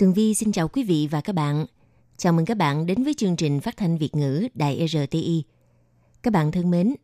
[0.00, 1.66] Tường Vi xin chào quý vị và các bạn.
[2.16, 5.44] Chào mừng các bạn đến với chương trình phát thanh Việt ngữ Đài RTI.
[6.22, 6.94] Các bạn thân mến,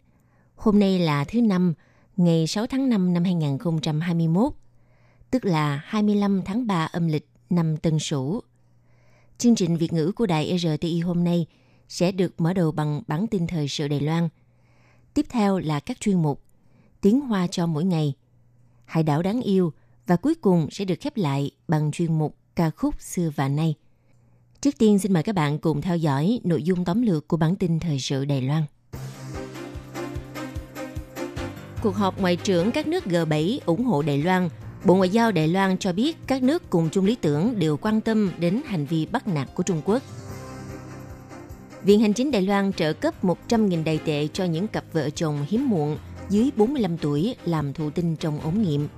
[0.55, 1.75] hôm nay là thứ năm,
[2.17, 4.53] ngày 6 tháng 5 năm 2021,
[5.31, 8.41] tức là 25 tháng 3 âm lịch năm Tân Sửu.
[9.39, 11.47] Chương trình Việt ngữ của Đài RTI hôm nay
[11.89, 14.29] sẽ được mở đầu bằng bản tin thời sự Đài Loan.
[15.15, 16.43] Tiếp theo là các chuyên mục
[17.01, 18.15] Tiếng Hoa cho mỗi ngày,
[18.85, 19.73] Hải đảo đáng yêu
[20.07, 23.75] và cuối cùng sẽ được khép lại bằng chuyên mục ca khúc xưa và nay.
[24.61, 27.57] Trước tiên xin mời các bạn cùng theo dõi nội dung tóm lược của bản
[27.57, 28.63] tin thời sự Đài Loan.
[31.83, 34.49] Cuộc họp ngoại trưởng các nước G7 ủng hộ Đài Loan,
[34.85, 38.01] Bộ Ngoại giao Đài Loan cho biết các nước cùng chung lý tưởng đều quan
[38.01, 40.03] tâm đến hành vi bắt nạt của Trung Quốc.
[41.83, 45.47] Viện Hành chính Đài Loan trợ cấp 100.000 đài tệ cho những cặp vợ chồng
[45.49, 45.99] hiếm muộn
[46.31, 48.89] dưới 45 tuổi làm thụ tinh trong ống nghiệm.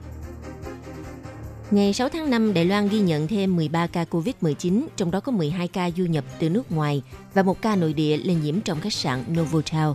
[1.71, 5.33] Ngày 6 tháng 5, Đài Loan ghi nhận thêm 13 ca COVID-19, trong đó có
[5.33, 7.03] 12 ca du nhập từ nước ngoài
[7.35, 9.89] và một ca nội địa lây nhiễm trong khách sạn Novotel.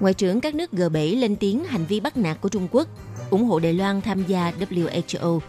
[0.00, 2.88] Ngoại trưởng các nước G7 lên tiếng hành vi bắt nạt của Trung Quốc,
[3.30, 5.40] ủng hộ Đài Loan tham gia WHO.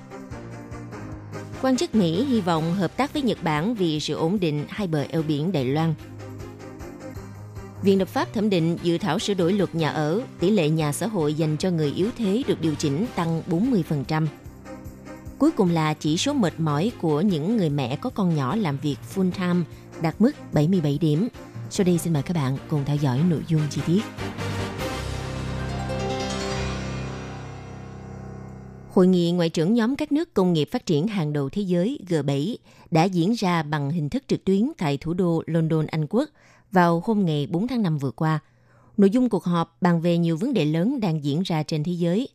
[1.62, 4.88] Quan chức Mỹ hy vọng hợp tác với Nhật Bản vì sự ổn định hai
[4.88, 5.94] bờ eo biển Đài Loan.
[7.82, 10.92] Viện lập pháp thẩm định dự thảo sửa đổi luật nhà ở, tỷ lệ nhà
[10.92, 14.28] xã hội dành cho người yếu thế được điều chỉnh tăng 40%.
[15.40, 18.78] Cuối cùng là chỉ số mệt mỏi của những người mẹ có con nhỏ làm
[18.78, 19.66] việc full time
[20.02, 21.28] đạt mức 77 điểm.
[21.70, 24.02] Sau đây xin mời các bạn cùng theo dõi nội dung chi tiết.
[28.92, 32.00] Hội nghị ngoại trưởng nhóm các nước công nghiệp phát triển hàng đầu thế giới
[32.08, 32.56] G7
[32.92, 36.30] đã diễn ra bằng hình thức trực tuyến tại thủ đô London, Anh Quốc
[36.72, 38.40] vào hôm ngày 4 tháng 5 vừa qua.
[38.98, 41.92] Nội dung cuộc họp bàn về nhiều vấn đề lớn đang diễn ra trên thế
[41.92, 42.30] giới.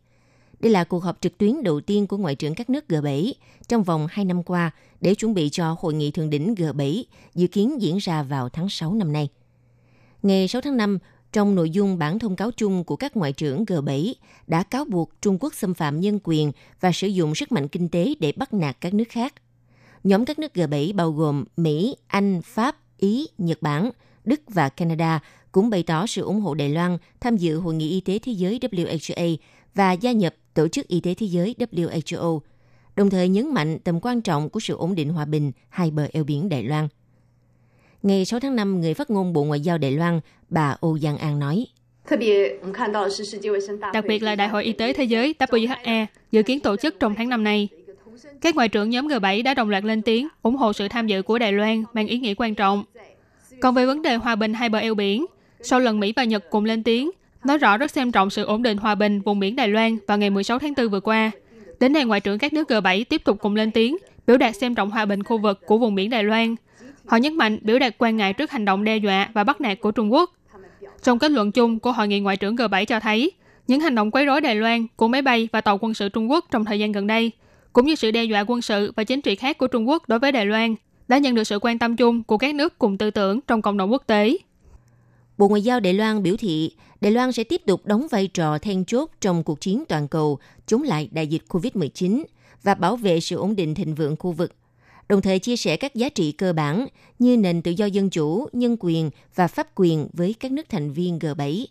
[0.61, 3.33] Đây là cuộc họp trực tuyến đầu tiên của ngoại trưởng các nước G7
[3.69, 7.03] trong vòng 2 năm qua để chuẩn bị cho hội nghị thượng đỉnh G7
[7.35, 9.29] dự kiến diễn ra vào tháng 6 năm nay.
[10.23, 10.99] Ngày 6 tháng 5,
[11.33, 14.15] trong nội dung bản thông cáo chung của các ngoại trưởng G7
[14.47, 17.89] đã cáo buộc Trung Quốc xâm phạm nhân quyền và sử dụng sức mạnh kinh
[17.89, 19.35] tế để bắt nạt các nước khác.
[20.05, 23.91] Nhóm các nước G7 bao gồm Mỹ, Anh, Pháp, Ý, Nhật Bản,
[24.25, 25.21] Đức và Canada
[25.53, 28.33] cũng bày tỏ sự ủng hộ Đài Loan tham dự Hội nghị Y tế Thế
[28.33, 29.37] giới WHA
[29.75, 32.41] và gia nhập Tổ chức Y tế Thế giới WHO,
[32.97, 36.07] đồng thời nhấn mạnh tầm quan trọng của sự ổn định hòa bình hai bờ
[36.13, 36.89] eo biển Đài Loan.
[38.03, 41.19] Ngày 6 tháng 5, người phát ngôn Bộ Ngoại giao Đài Loan, bà Âu Giang
[41.19, 41.67] An nói.
[43.93, 47.15] Đặc biệt là Đại hội Y tế Thế giới WHE dự kiến tổ chức trong
[47.15, 47.69] tháng năm nay.
[48.41, 51.23] Các ngoại trưởng nhóm G7 đã đồng loạt lên tiếng ủng hộ sự tham dự
[51.23, 52.85] của Đài Loan mang ý nghĩa quan trọng.
[53.61, 55.27] Còn về vấn đề hòa bình hai bờ eo biển,
[55.61, 57.11] sau lần Mỹ và Nhật cùng lên tiếng,
[57.45, 60.19] nói rõ rất xem trọng sự ổn định hòa bình vùng biển Đài Loan vào
[60.19, 61.31] ngày 16 tháng 4 vừa qua.
[61.81, 63.97] Đến nay, ngoại trưởng các nước G7 tiếp tục cùng lên tiếng,
[64.27, 66.55] biểu đạt xem trọng hòa bình khu vực của vùng biển Đài Loan.
[67.07, 69.81] Họ nhấn mạnh biểu đạt quan ngại trước hành động đe dọa và bắt nạt
[69.81, 70.31] của Trung Quốc.
[71.03, 73.33] Trong kết luận chung của Hội nghị Ngoại trưởng G7 cho thấy,
[73.67, 76.31] những hành động quấy rối Đài Loan của máy bay và tàu quân sự Trung
[76.31, 77.31] Quốc trong thời gian gần đây,
[77.73, 80.19] cũng như sự đe dọa quân sự và chính trị khác của Trung Quốc đối
[80.19, 80.75] với Đài Loan,
[81.09, 83.77] đã nhận được sự quan tâm chung của các nước cùng tư tưởng trong cộng
[83.77, 84.37] đồng quốc tế.
[85.41, 88.59] Bộ Ngoại giao Đài Loan biểu thị Đài Loan sẽ tiếp tục đóng vai trò
[88.59, 92.25] then chốt trong cuộc chiến toàn cầu chống lại đại dịch COVID-19
[92.63, 94.53] và bảo vệ sự ổn định thịnh vượng khu vực,
[95.09, 96.87] đồng thời chia sẻ các giá trị cơ bản
[97.19, 100.93] như nền tự do dân chủ, nhân quyền và pháp quyền với các nước thành
[100.93, 101.67] viên G7.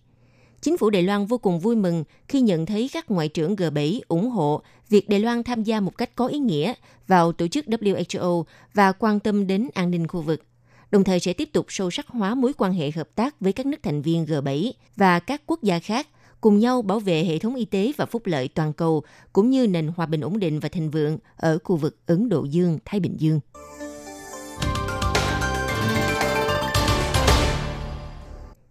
[0.62, 4.00] Chính phủ Đài Loan vô cùng vui mừng khi nhận thấy các ngoại trưởng G7
[4.08, 6.74] ủng hộ việc Đài Loan tham gia một cách có ý nghĩa
[7.08, 8.44] vào tổ chức WHO
[8.74, 10.44] và quan tâm đến an ninh khu vực
[10.92, 13.66] đồng thời sẽ tiếp tục sâu sắc hóa mối quan hệ hợp tác với các
[13.66, 16.08] nước thành viên G7 và các quốc gia khác,
[16.42, 19.04] cùng nhau bảo vệ hệ thống y tế và phúc lợi toàn cầu,
[19.34, 22.44] cũng như nền hòa bình ổn định và thịnh vượng ở khu vực Ấn Độ
[22.44, 23.40] Dương-Thái Bình Dương.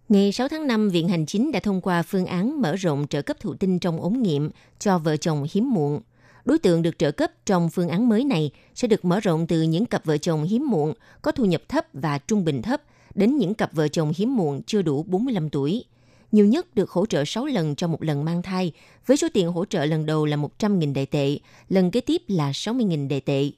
[0.09, 3.21] Ngày 6 tháng 5, Viện Hành Chính đã thông qua phương án mở rộng trợ
[3.21, 4.49] cấp thụ tinh trong ống nghiệm
[4.79, 6.01] cho vợ chồng hiếm muộn.
[6.49, 9.61] Đối tượng được trợ cấp trong phương án mới này sẽ được mở rộng từ
[9.61, 12.81] những cặp vợ chồng hiếm muộn có thu nhập thấp và trung bình thấp
[13.15, 15.85] đến những cặp vợ chồng hiếm muộn chưa đủ 45 tuổi.
[16.31, 18.71] Nhiều nhất được hỗ trợ 6 lần cho một lần mang thai,
[19.05, 22.51] với số tiền hỗ trợ lần đầu là 100.000 đại tệ, lần kế tiếp là
[22.51, 23.49] 60.000 đại tệ.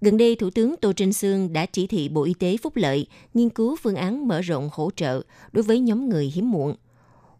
[0.00, 3.06] Gần đây, Thủ tướng Tô Trinh Sương đã chỉ thị Bộ Y tế Phúc Lợi
[3.34, 5.22] nghiên cứu phương án mở rộng hỗ trợ
[5.52, 6.74] đối với nhóm người hiếm muộn.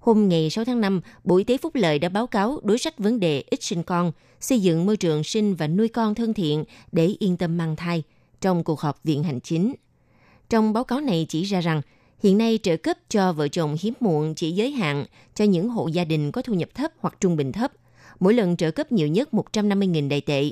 [0.07, 2.99] Hôm ngày 6 tháng 5, Bộ Y tế Phúc Lợi đã báo cáo đối sách
[2.99, 6.65] vấn đề ít sinh con, xây dựng môi trường sinh và nuôi con thân thiện
[6.93, 8.03] để yên tâm mang thai
[8.41, 9.75] trong cuộc họp Viện Hành Chính.
[10.51, 11.83] Trong báo cáo này chỉ ra rằng,
[12.23, 15.05] hiện nay trợ cấp cho vợ chồng hiếm muộn chỉ giới hạn
[15.35, 17.73] cho những hộ gia đình có thu nhập thấp hoặc trung bình thấp.
[18.21, 20.51] Mỗi lần trợ cấp nhiều nhất 150.000 đại tệ.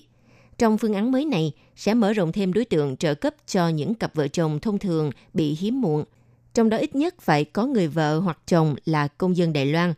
[0.59, 3.95] Trong phương án mới này, sẽ mở rộng thêm đối tượng trợ cấp cho những
[3.95, 6.05] cặp vợ chồng thông thường bị hiếm muộn.
[6.55, 9.95] Trong đó ít nhất phải có người vợ hoặc chồng là công dân Đài Loan.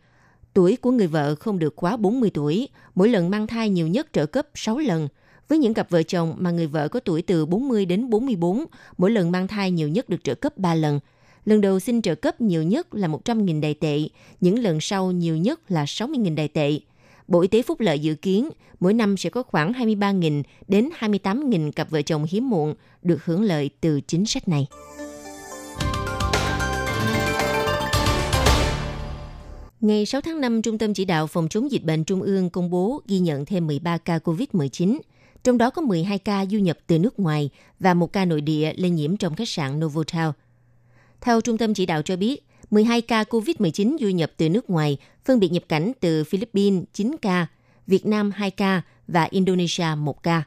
[0.55, 4.07] Tuổi của người vợ không được quá 40 tuổi, mỗi lần mang thai nhiều nhất
[4.13, 5.09] trợ cấp 6 lần.
[5.49, 8.65] Với những cặp vợ chồng mà người vợ có tuổi từ 40 đến 44,
[8.99, 11.01] mỗi lần mang thai nhiều nhất được trợ cấp 3 lần.
[11.45, 14.01] Lần đầu xin trợ cấp nhiều nhất là 100.000 đài tệ,
[14.41, 16.81] những lần sau nhiều nhất là 60.000 đài tệ.
[17.29, 18.49] Bộ Y tế Phúc Lợi dự kiến
[18.81, 23.43] mỗi năm sẽ có khoảng 23.000 đến 28.000 cặp vợ chồng hiếm muộn được hưởng
[23.43, 24.67] lợi từ chính sách này.
[29.81, 32.71] Ngày 6 tháng 5, Trung tâm Chỉ đạo Phòng chống dịch bệnh Trung ương công
[32.71, 34.99] bố ghi nhận thêm 13 ca COVID-19,
[35.45, 37.51] trong đó có 12 ca du nhập từ nước ngoài
[37.81, 40.29] và một ca nội địa lây nhiễm trong khách sạn Novotel.
[41.21, 44.97] Theo Trung tâm Chỉ đạo cho biết, 12 ca COVID-19 du nhập từ nước ngoài,
[45.25, 47.47] phân biệt nhập cảnh từ Philippines 9 ca,
[47.87, 50.43] Việt Nam 2 ca và Indonesia 1 ca.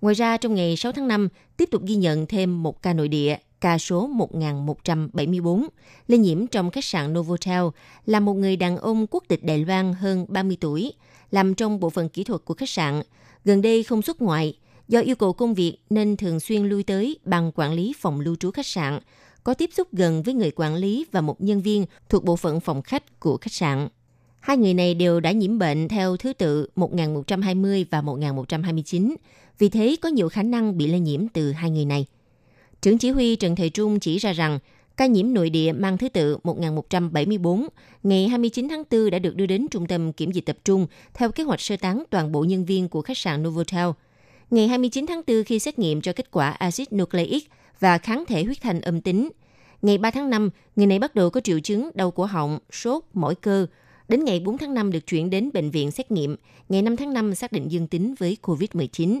[0.00, 3.08] Ngoài ra, trong ngày 6 tháng 5, tiếp tục ghi nhận thêm một ca nội
[3.08, 5.66] địa, ca số 1174,
[6.08, 7.62] lây nhiễm trong khách sạn Novotel
[8.06, 10.92] là một người đàn ông quốc tịch Đài Loan hơn 30 tuổi,
[11.30, 13.02] làm trong bộ phận kỹ thuật của khách sạn.
[13.44, 14.58] Gần đây không xuất ngoại,
[14.88, 18.36] do yêu cầu công việc nên thường xuyên lui tới bằng quản lý phòng lưu
[18.36, 19.00] trú khách sạn,
[19.44, 22.60] có tiếp xúc gần với người quản lý và một nhân viên thuộc bộ phận
[22.60, 23.88] phòng khách của khách sạn.
[24.40, 29.16] Hai người này đều đã nhiễm bệnh theo thứ tự 1120 và 1129,
[29.58, 32.06] vì thế có nhiều khả năng bị lây nhiễm từ hai người này.
[32.86, 34.58] Trưởng chỉ huy Trần Thầy Trung chỉ ra rằng
[34.96, 37.66] ca nhiễm nội địa mang thứ tự 1174
[38.02, 41.30] ngày 29 tháng 4 đã được đưa đến trung tâm kiểm dịch tập trung theo
[41.30, 43.86] kế hoạch sơ tán toàn bộ nhân viên của khách sạn Novotel.
[44.50, 47.42] Ngày 29 tháng 4 khi xét nghiệm cho kết quả axit nucleic
[47.80, 49.28] và kháng thể huyết thanh âm tính.
[49.82, 53.04] Ngày 3 tháng 5, người này bắt đầu có triệu chứng đau cổ họng, sốt,
[53.14, 53.66] mỏi cơ.
[54.08, 56.36] Đến ngày 4 tháng 5 được chuyển đến bệnh viện xét nghiệm.
[56.68, 59.20] Ngày 5 tháng 5 xác định dương tính với COVID-19.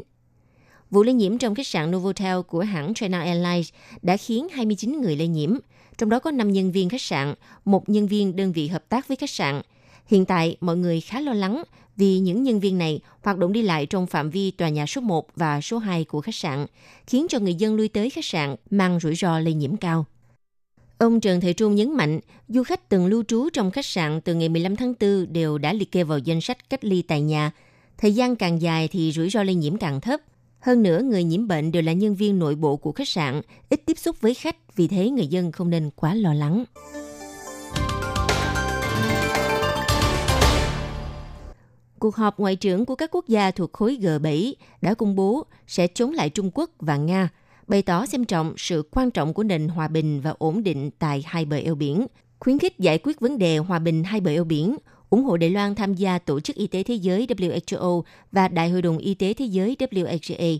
[0.90, 3.68] Vụ lây nhiễm trong khách sạn Novotel của hãng China Airlines
[4.02, 5.56] đã khiến 29 người lây nhiễm,
[5.98, 7.34] trong đó có 5 nhân viên khách sạn,
[7.64, 9.62] một nhân viên đơn vị hợp tác với khách sạn.
[10.06, 11.62] Hiện tại, mọi người khá lo lắng
[11.96, 15.00] vì những nhân viên này hoạt động đi lại trong phạm vi tòa nhà số
[15.00, 16.66] 1 và số 2 của khách sạn,
[17.06, 20.06] khiến cho người dân lui tới khách sạn mang rủi ro lây nhiễm cao.
[20.98, 24.34] Ông Trần Thị Trung nhấn mạnh, du khách từng lưu trú trong khách sạn từ
[24.34, 27.50] ngày 15 tháng 4 đều đã liệt kê vào danh sách cách ly tại nhà.
[27.98, 30.20] Thời gian càng dài thì rủi ro lây nhiễm càng thấp.
[30.60, 33.80] Hơn nữa, người nhiễm bệnh đều là nhân viên nội bộ của khách sạn, ít
[33.86, 36.64] tiếp xúc với khách, vì thế người dân không nên quá lo lắng.
[41.98, 45.86] Cuộc họp ngoại trưởng của các quốc gia thuộc khối G7 đã công bố sẽ
[45.86, 47.28] chống lại Trung Quốc và Nga,
[47.66, 51.24] bày tỏ xem trọng sự quan trọng của nền hòa bình và ổn định tại
[51.26, 52.06] hai bờ eo biển,
[52.38, 54.76] khuyến khích giải quyết vấn đề hòa bình hai bờ eo biển,
[55.10, 58.70] ủng hộ Đài Loan tham gia Tổ chức Y tế Thế giới WHO và Đại
[58.70, 60.58] hội đồng Y tế Thế giới WHA.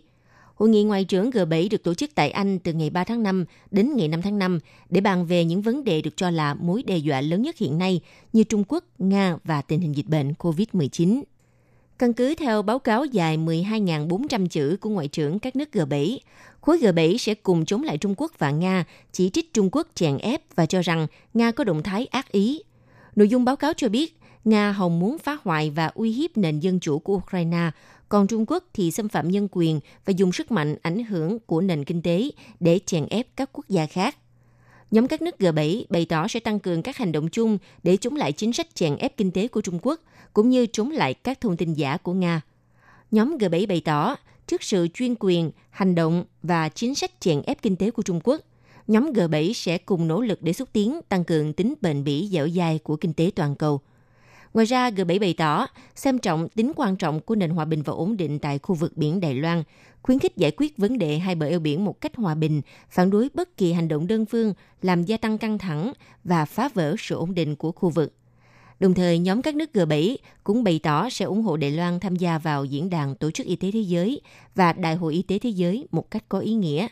[0.55, 3.45] Hội nghị ngoại trưởng G7 được tổ chức tại Anh từ ngày 3 tháng 5
[3.71, 4.59] đến ngày 5 tháng 5
[4.91, 7.79] để bàn về những vấn đề được cho là mối đe dọa lớn nhất hiện
[7.79, 8.01] nay
[8.33, 11.23] như Trung Quốc, Nga và tình hình dịch bệnh COVID-19.
[11.99, 16.19] Căn cứ theo báo cáo dài 12.400 chữ của Ngoại trưởng các nước G7,
[16.61, 20.19] khối G7 sẽ cùng chống lại Trung Quốc và Nga, chỉ trích Trung Quốc chèn
[20.19, 22.63] ép và cho rằng Nga có động thái ác ý.
[23.17, 24.16] Nội dung báo cáo cho biết,
[24.47, 27.71] Nga Hồng muốn phá hoại và uy hiếp nền dân chủ của Ukraine,
[28.09, 31.61] còn Trung Quốc thì xâm phạm nhân quyền và dùng sức mạnh ảnh hưởng của
[31.61, 34.17] nền kinh tế để chèn ép các quốc gia khác.
[34.91, 38.17] Nhóm các nước G7 bày tỏ sẽ tăng cường các hành động chung để chống
[38.17, 40.01] lại chính sách chèn ép kinh tế của Trung Quốc,
[40.33, 42.41] cũng như chống lại các thông tin giả của Nga.
[43.11, 47.63] Nhóm G7 bày tỏ, trước sự chuyên quyền, hành động và chính sách chèn ép
[47.63, 48.41] kinh tế của Trung Quốc,
[48.87, 52.49] nhóm G7 sẽ cùng nỗ lực để xúc tiến tăng cường tính bền bỉ dẻo
[52.49, 53.81] dai của kinh tế toàn cầu–
[54.57, 57.93] Ngoài ra, G7 bày tỏ xem trọng tính quan trọng của nền hòa bình và
[57.93, 59.63] ổn định tại khu vực biển Đài Loan,
[60.03, 63.11] khuyến khích giải quyết vấn đề hai bờ eo biển một cách hòa bình, phản
[63.11, 65.93] đối bất kỳ hành động đơn phương làm gia tăng căng thẳng
[66.25, 68.13] và phá vỡ sự ổn định của khu vực.
[68.81, 72.17] Đồng thời, nhóm các nước G7 cũng bày tỏ sẽ ủng hộ Đài Loan tham
[72.17, 74.21] gia vào diễn đàn Tổ chức Y tế Thế giới
[74.55, 76.87] và Đại hội Y tế Thế giới một cách có ý nghĩa.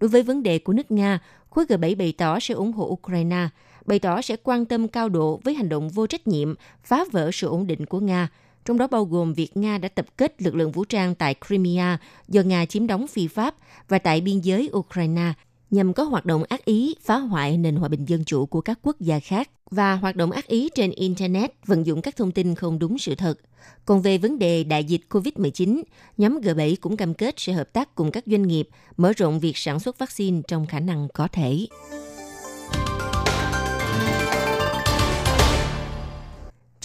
[0.00, 1.18] Đối với vấn đề của nước Nga,
[1.50, 3.48] khối G7 bày tỏ sẽ ủng hộ Ukraine–
[3.86, 7.30] bày tỏ sẽ quan tâm cao độ với hành động vô trách nhiệm, phá vỡ
[7.32, 8.28] sự ổn định của Nga,
[8.64, 11.98] trong đó bao gồm việc Nga đã tập kết lực lượng vũ trang tại Crimea
[12.28, 13.54] do Nga chiếm đóng phi pháp
[13.88, 15.32] và tại biên giới Ukraine
[15.70, 18.78] nhằm có hoạt động ác ý phá hoại nền hòa bình dân chủ của các
[18.82, 22.54] quốc gia khác và hoạt động ác ý trên Internet vận dụng các thông tin
[22.54, 23.38] không đúng sự thật.
[23.84, 25.82] Còn về vấn đề đại dịch COVID-19,
[26.16, 29.56] nhóm G7 cũng cam kết sẽ hợp tác cùng các doanh nghiệp mở rộng việc
[29.56, 31.66] sản xuất vaccine trong khả năng có thể.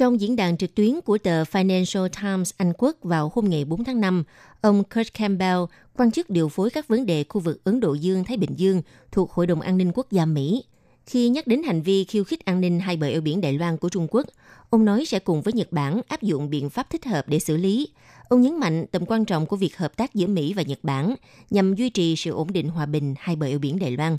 [0.01, 3.83] Trong diễn đàn trực tuyến của tờ Financial Times Anh Quốc vào hôm ngày 4
[3.83, 4.23] tháng 5,
[4.61, 5.59] ông Kurt Campbell,
[5.97, 8.81] quan chức điều phối các vấn đề khu vực Ấn Độ Dương-Thái Bình Dương
[9.11, 10.63] thuộc Hội đồng An ninh Quốc gia Mỹ,
[11.05, 13.77] khi nhắc đến hành vi khiêu khích an ninh hai bờ eo biển Đài Loan
[13.77, 14.25] của Trung Quốc,
[14.69, 17.57] ông nói sẽ cùng với Nhật Bản áp dụng biện pháp thích hợp để xử
[17.57, 17.87] lý.
[18.29, 21.15] Ông nhấn mạnh tầm quan trọng của việc hợp tác giữa Mỹ và Nhật Bản
[21.49, 24.17] nhằm duy trì sự ổn định hòa bình hai bờ eo biển Đài Loan.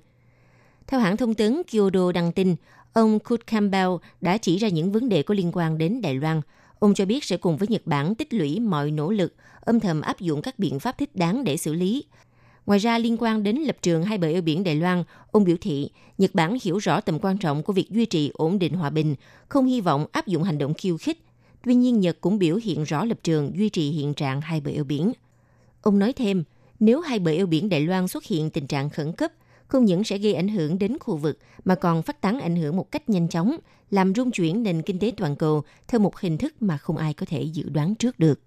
[0.86, 2.56] Theo hãng thông tấn Kyodo đăng tin,
[2.92, 6.40] Ông Kurt Campbell đã chỉ ra những vấn đề có liên quan đến Đài Loan.
[6.78, 10.00] Ông cho biết sẽ cùng với Nhật Bản tích lũy mọi nỗ lực, âm thầm
[10.00, 12.04] áp dụng các biện pháp thích đáng để xử lý.
[12.66, 15.56] Ngoài ra, liên quan đến lập trường hai bờ eo biển Đài Loan, ông biểu
[15.60, 18.90] thị Nhật Bản hiểu rõ tầm quan trọng của việc duy trì ổn định hòa
[18.90, 19.14] bình,
[19.48, 21.24] không hy vọng áp dụng hành động khiêu khích.
[21.64, 24.70] Tuy nhiên, Nhật cũng biểu hiện rõ lập trường duy trì hiện trạng hai bờ
[24.70, 25.12] eo biển.
[25.82, 26.44] Ông nói thêm,
[26.80, 29.32] nếu hai bờ eo biển Đài Loan xuất hiện tình trạng khẩn cấp,
[29.68, 32.76] không những sẽ gây ảnh hưởng đến khu vực mà còn phát tán ảnh hưởng
[32.76, 33.56] một cách nhanh chóng,
[33.90, 37.14] làm rung chuyển nền kinh tế toàn cầu theo một hình thức mà không ai
[37.14, 38.40] có thể dự đoán trước được.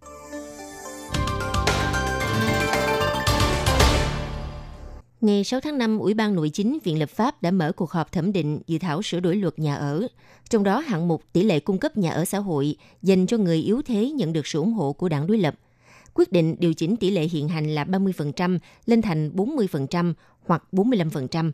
[5.21, 8.11] Ngày 6 tháng 5, Ủy ban Nội chính Viện Lập pháp đã mở cuộc họp
[8.11, 10.07] thẩm định dự thảo sửa đổi luật nhà ở.
[10.49, 13.57] Trong đó, hạng mục tỷ lệ cung cấp nhà ở xã hội dành cho người
[13.57, 15.55] yếu thế nhận được sự ủng hộ của đảng đối lập.
[16.13, 20.13] Quyết định điều chỉnh tỷ lệ hiện hành là 30% lên thành 40%
[20.45, 21.51] hoặc 45%.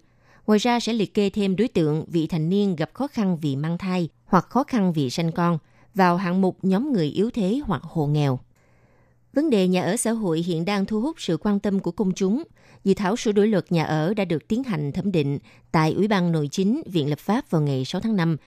[0.47, 3.55] Ngoài ra sẽ liệt kê thêm đối tượng, vị thành niên gặp khó khăn vì
[3.55, 5.57] mang thai hoặc khó khăn vì sanh con
[5.95, 8.39] vào hạng mục nhóm người yếu thế hoặc hộ nghèo.
[9.33, 12.11] Vấn đề nhà ở xã hội hiện đang thu hút sự quan tâm của công
[12.13, 12.43] chúng.
[12.83, 15.39] Dự thảo sửa đổi luật nhà ở đã được tiến hành thẩm định
[15.71, 18.37] tại Ủy ban Nội chính Viện Lập pháp vào ngày 6 tháng 5.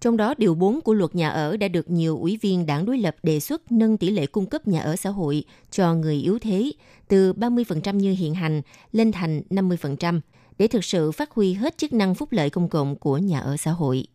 [0.00, 2.98] Trong đó, điều 4 của luật nhà ở đã được nhiều ủy viên đảng đối
[2.98, 6.38] lập đề xuất nâng tỷ lệ cung cấp nhà ở xã hội cho người yếu
[6.38, 6.72] thế
[7.08, 10.20] từ 30% như hiện hành lên thành 50%
[10.58, 13.56] để thực sự phát huy hết chức năng phúc lợi công cộng của nhà ở
[13.56, 14.06] xã hội.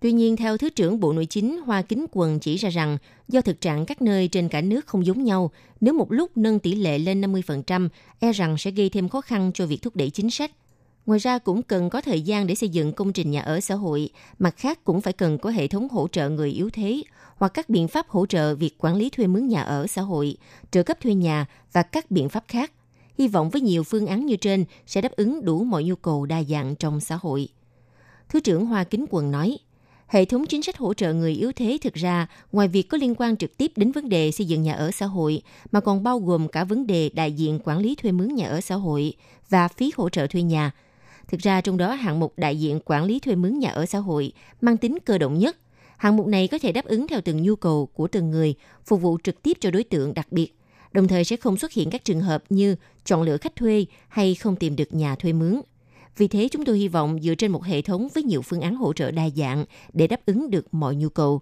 [0.00, 3.40] Tuy nhiên, theo Thứ trưởng Bộ Nội chính Hoa Kính Quần chỉ ra rằng, do
[3.40, 6.74] thực trạng các nơi trên cả nước không giống nhau, nếu một lúc nâng tỷ
[6.74, 7.88] lệ lên 50%,
[8.20, 10.50] e rằng sẽ gây thêm khó khăn cho việc thúc đẩy chính sách.
[11.06, 13.74] Ngoài ra cũng cần có thời gian để xây dựng công trình nhà ở xã
[13.74, 14.08] hội,
[14.38, 17.02] mặt khác cũng phải cần có hệ thống hỗ trợ người yếu thế
[17.36, 20.36] hoặc các biện pháp hỗ trợ việc quản lý thuê mướn nhà ở xã hội,
[20.70, 22.72] trợ cấp thuê nhà và các biện pháp khác.
[23.18, 26.26] Hy vọng với nhiều phương án như trên sẽ đáp ứng đủ mọi nhu cầu
[26.26, 27.48] đa dạng trong xã hội.
[28.28, 29.58] Thứ trưởng Hoa Kính Quần nói,
[30.06, 33.14] hệ thống chính sách hỗ trợ người yếu thế thực ra ngoài việc có liên
[33.14, 35.42] quan trực tiếp đến vấn đề xây dựng nhà ở xã hội
[35.72, 38.60] mà còn bao gồm cả vấn đề đại diện quản lý thuê mướn nhà ở
[38.60, 39.12] xã hội
[39.48, 40.72] và phí hỗ trợ thuê nhà.
[41.28, 43.98] Thực ra trong đó hạng mục đại diện quản lý thuê mướn nhà ở xã
[43.98, 45.56] hội mang tính cơ động nhất
[45.96, 48.54] Hạng mục này có thể đáp ứng theo từng nhu cầu của từng người,
[48.86, 50.54] phục vụ trực tiếp cho đối tượng đặc biệt,
[50.92, 54.34] đồng thời sẽ không xuất hiện các trường hợp như chọn lựa khách thuê hay
[54.34, 55.60] không tìm được nhà thuê mướn.
[56.16, 58.74] Vì thế chúng tôi hy vọng dựa trên một hệ thống với nhiều phương án
[58.74, 61.40] hỗ trợ đa dạng để đáp ứng được mọi nhu cầu.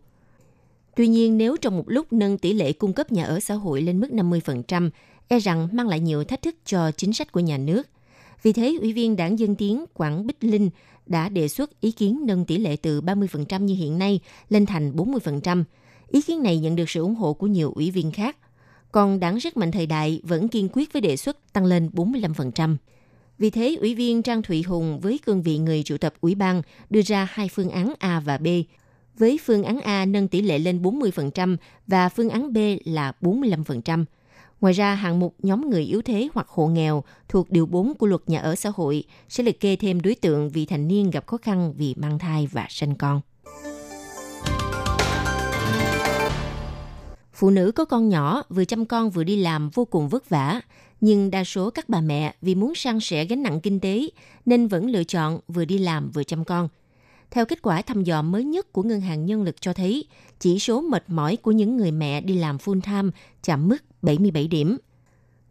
[0.97, 3.83] Tuy nhiên, nếu trong một lúc nâng tỷ lệ cung cấp nhà ở xã hội
[3.83, 4.91] lên mức 50%,
[5.29, 7.83] e rằng mang lại nhiều thách thức cho chính sách của nhà nước.
[8.43, 10.71] Vì thế, Ủy viên Đảng Dân Tiến Quảng Bích Linh
[11.07, 14.93] đã đề xuất ý kiến nâng tỷ lệ từ 30% như hiện nay lên thành
[14.97, 15.65] 40%.
[16.09, 18.37] Ý kiến này nhận được sự ủng hộ của nhiều ủy viên khác.
[18.93, 22.77] Còn đảng rất mạnh thời đại vẫn kiên quyết với đề xuất tăng lên 45%.
[23.39, 26.63] Vì thế, Ủy viên Trang Thụy Hùng với cương vị người chủ tập Ủy ban
[26.91, 28.47] đưa ra hai phương án A và B.
[29.19, 31.57] Với phương án A nâng tỷ lệ lên 40%
[31.87, 34.05] và phương án B là 45%.
[34.62, 38.07] Ngoài ra, hạng mục nhóm người yếu thế hoặc hộ nghèo thuộc Điều 4 của
[38.07, 41.26] luật nhà ở xã hội sẽ liệt kê thêm đối tượng vị thành niên gặp
[41.26, 43.21] khó khăn vì mang thai và sinh con.
[47.33, 50.61] Phụ nữ có con nhỏ vừa chăm con vừa đi làm vô cùng vất vả,
[51.00, 54.09] nhưng đa số các bà mẹ vì muốn san sẻ gánh nặng kinh tế
[54.47, 56.69] nên vẫn lựa chọn vừa đi làm vừa chăm con–
[57.33, 60.05] theo kết quả thăm dò mới nhất của Ngân hàng Nhân lực cho thấy,
[60.41, 63.11] chỉ số mệt mỏi của những người mẹ đi làm full time
[63.43, 64.77] chạm mức 77 điểm.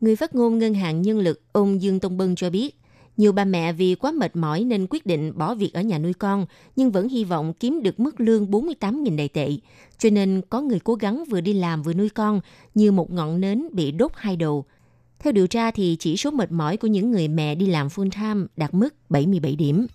[0.02, 2.76] Người phát ngôn Ngân hàng Nhân lực ông Dương Tông Bân cho biết,
[3.18, 6.14] nhiều bà mẹ vì quá mệt mỏi nên quyết định bỏ việc ở nhà nuôi
[6.14, 6.46] con,
[6.76, 9.50] nhưng vẫn hy vọng kiếm được mức lương 48.000 đại tệ.
[9.98, 12.42] Cho nên có người cố gắng vừa đi làm vừa nuôi con
[12.76, 14.66] như một ngọn nến bị đốt hai đầu.
[15.20, 18.10] Theo điều tra thì chỉ số mệt mỏi của những người mẹ đi làm full
[18.10, 19.88] time đạt mức 77 điểm.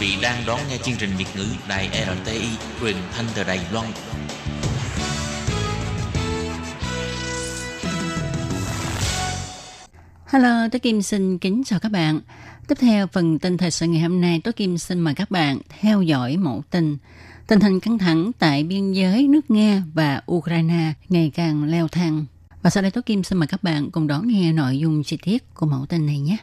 [0.00, 2.48] Vị đang đón nghe chương trình Việt ngữ Đài RTI
[2.80, 3.86] truyền thanh từ Đài Loan.
[10.26, 12.20] Hello, tôi Kim xin kính chào các bạn.
[12.68, 15.58] Tiếp theo phần tin thời sự ngày hôm nay, tôi Kim xin mời các bạn
[15.80, 16.96] theo dõi mẫu tin.
[17.46, 22.24] Tình hình căng thẳng tại biên giới nước Nga và Ukraine ngày càng leo thang.
[22.62, 25.18] Và sau đây tôi Kim xin mời các bạn cùng đón nghe nội dung chi
[25.22, 26.36] tiết của mẫu tin này nhé.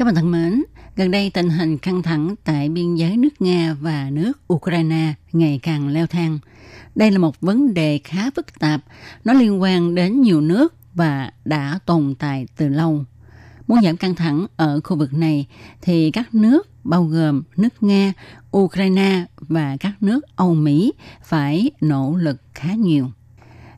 [0.00, 0.62] Các bạn thân mến,
[0.96, 5.60] gần đây tình hình căng thẳng tại biên giới nước Nga và nước Ukraine ngày
[5.62, 6.38] càng leo thang.
[6.94, 8.80] Đây là một vấn đề khá phức tạp,
[9.24, 13.04] nó liên quan đến nhiều nước và đã tồn tại từ lâu.
[13.66, 15.46] Muốn giảm căng thẳng ở khu vực này
[15.82, 18.12] thì các nước bao gồm nước Nga,
[18.56, 20.92] Ukraine và các nước Âu Mỹ
[21.22, 23.10] phải nỗ lực khá nhiều.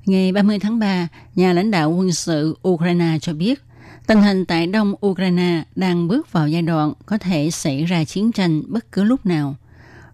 [0.06, 3.62] Ngày 30 tháng 3, nhà lãnh đạo quân sự Ukraine cho biết
[4.06, 8.32] Tình hình tại Đông Ukraine đang bước vào giai đoạn có thể xảy ra chiến
[8.32, 9.54] tranh bất cứ lúc nào.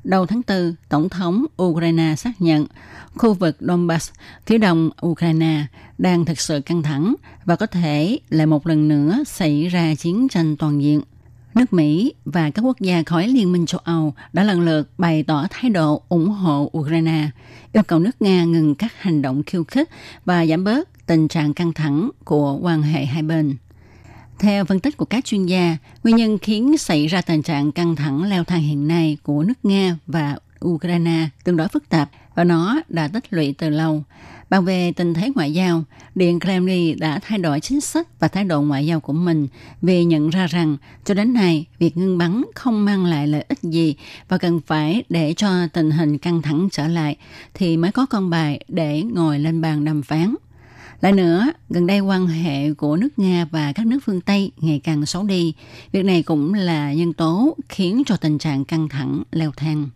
[0.04, 2.66] Đầu tháng 4, Tổng thống Ukraine xác nhận
[3.14, 4.10] khu vực Donbass,
[4.46, 5.66] phía đông Ukraine,
[5.98, 7.14] đang thực sự căng thẳng
[7.44, 11.00] và có thể lại một lần nữa xảy ra chiến tranh toàn diện.
[11.54, 15.22] Nước Mỹ và các quốc gia khỏi Liên minh châu Âu đã lần lượt bày
[15.22, 17.30] tỏ thái độ ủng hộ Ukraine,
[17.72, 19.90] yêu cầu nước Nga ngừng các hành động khiêu khích
[20.24, 23.56] và giảm bớt tình trạng căng thẳng của quan hệ hai bên.
[24.38, 27.96] Theo phân tích của các chuyên gia, nguyên nhân khiến xảy ra tình trạng căng
[27.96, 32.44] thẳng leo thang hiện nay của nước Nga và Ukraine tương đối phức tạp và
[32.44, 34.02] nó đã tích lũy từ lâu.
[34.50, 38.44] Bàn về tình thế ngoại giao, Điện Kremlin đã thay đổi chính sách và thái
[38.44, 39.48] độ ngoại giao của mình
[39.82, 43.62] vì nhận ra rằng cho đến nay việc ngưng bắn không mang lại lợi ích
[43.62, 43.96] gì
[44.28, 47.16] và cần phải để cho tình hình căng thẳng trở lại
[47.54, 50.34] thì mới có con bài để ngồi lên bàn đàm phán.
[51.00, 54.80] Lại nữa, gần đây quan hệ của nước Nga và các nước phương Tây ngày
[54.84, 55.54] càng xấu đi.
[55.92, 59.88] Việc này cũng là nhân tố khiến cho tình trạng căng thẳng leo thang.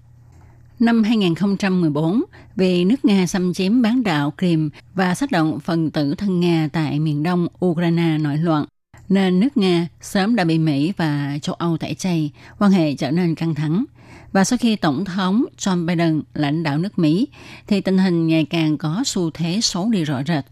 [0.81, 2.23] Năm 2014,
[2.57, 6.69] vì nước Nga xâm chiếm bán đảo Crimea và sát động phần tử thân Nga
[6.73, 8.65] tại miền đông Ukraine nổi loạn,
[9.09, 13.11] nên nước Nga sớm đã bị Mỹ và châu Âu tẩy chay, quan hệ trở
[13.11, 13.85] nên căng thẳng.
[14.33, 17.29] Và sau khi Tổng thống John Biden lãnh đạo nước Mỹ,
[17.67, 20.45] thì tình hình ngày càng có xu thế xấu đi rõ rệt.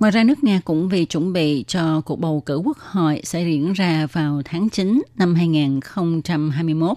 [0.00, 3.42] Ngoài ra nước Nga cũng vì chuẩn bị cho cuộc bầu cử quốc hội sẽ
[3.42, 6.96] diễn ra vào tháng 9 năm 2021,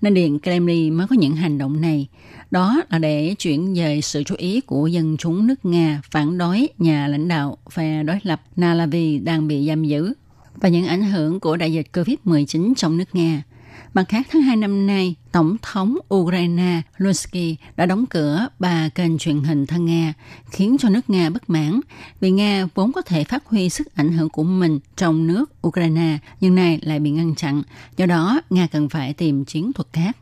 [0.00, 2.06] nên Điện Kremlin mới có những hành động này.
[2.50, 6.68] Đó là để chuyển dời sự chú ý của dân chúng nước Nga phản đối
[6.78, 10.12] nhà lãnh đạo phe đối lập Nalavi đang bị giam giữ
[10.54, 13.42] và những ảnh hưởng của đại dịch COVID-19 trong nước Nga–
[13.96, 19.18] Mặt khác, tháng 2 năm nay, Tổng thống Ukraine Zelensky đã đóng cửa ba kênh
[19.18, 20.14] truyền hình thân Nga,
[20.50, 21.80] khiến cho nước Nga bất mãn
[22.20, 26.18] vì Nga vốn có thể phát huy sức ảnh hưởng của mình trong nước Ukraine,
[26.40, 27.62] nhưng nay lại bị ngăn chặn.
[27.96, 30.16] Do đó, Nga cần phải tìm chiến thuật khác.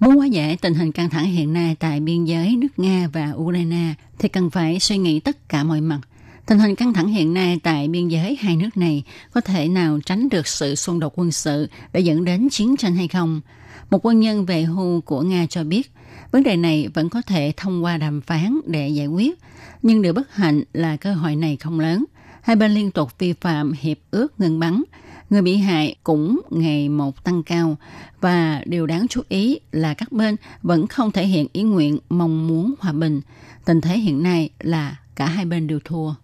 [0.00, 3.32] Muốn hóa giải tình hình căng thẳng hiện nay tại biên giới nước Nga và
[3.36, 6.00] Ukraine thì cần phải suy nghĩ tất cả mọi mặt
[6.46, 9.02] Tình hình căng thẳng hiện nay tại biên giới hai nước này
[9.32, 12.96] có thể nào tránh được sự xung đột quân sự để dẫn đến chiến tranh
[12.96, 13.40] hay không?
[13.90, 15.92] Một quân nhân về hưu của Nga cho biết,
[16.30, 19.38] vấn đề này vẫn có thể thông qua đàm phán để giải quyết,
[19.82, 22.04] nhưng điều bất hạnh là cơ hội này không lớn.
[22.42, 24.82] Hai bên liên tục vi phạm hiệp ước ngừng bắn,
[25.30, 27.76] người bị hại cũng ngày một tăng cao
[28.20, 32.46] và điều đáng chú ý là các bên vẫn không thể hiện ý nguyện mong
[32.46, 33.20] muốn hòa bình.
[33.64, 36.14] Tình thế hiện nay là cả hai bên đều thua.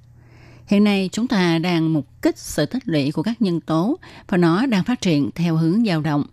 [0.68, 4.36] Hiện nay chúng ta đang mục kích sự tích lũy của các nhân tố và
[4.36, 6.24] nó đang phát triển theo hướng dao động.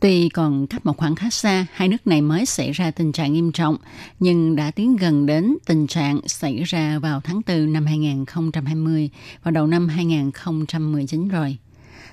[0.00, 3.32] Tuy còn cách một khoảng khá xa, hai nước này mới xảy ra tình trạng
[3.32, 3.76] nghiêm trọng,
[4.20, 9.10] nhưng đã tiến gần đến tình trạng xảy ra vào tháng 4 năm 2020
[9.42, 11.56] và đầu năm 2019 rồi.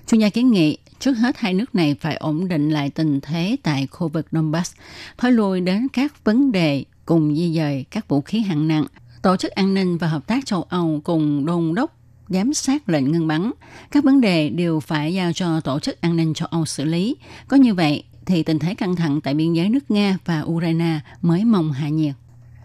[0.08, 3.56] Chuyên gia kiến nghị trước hết hai nước này phải ổn định lại tình thế
[3.64, 4.74] tại khu vực Donbass,
[5.18, 8.86] thối lui đến các vấn đề cùng di dời các vũ khí hạng nặng
[9.22, 11.96] Tổ chức An ninh và Hợp tác châu Âu cùng đôn đốc
[12.30, 13.52] giám sát lệnh ngưng bắn.
[13.92, 17.16] Các vấn đề đều phải giao cho Tổ chức An ninh châu Âu xử lý.
[17.48, 21.00] Có như vậy thì tình thế căng thẳng tại biên giới nước Nga và Ukraine
[21.22, 22.14] mới mong hạ nhiệt.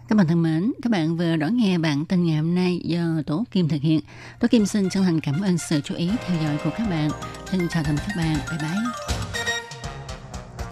[0.09, 3.05] Các bạn thân mến, các bạn vừa đón nghe bản tin ngày hôm nay do
[3.25, 3.99] Tố Kim thực hiện.
[4.39, 7.09] Tố Kim xin chân thành cảm ơn sự chú ý theo dõi của các bạn.
[7.51, 8.37] Xin chào tạm biệt các bạn.
[8.49, 9.24] Bye bye.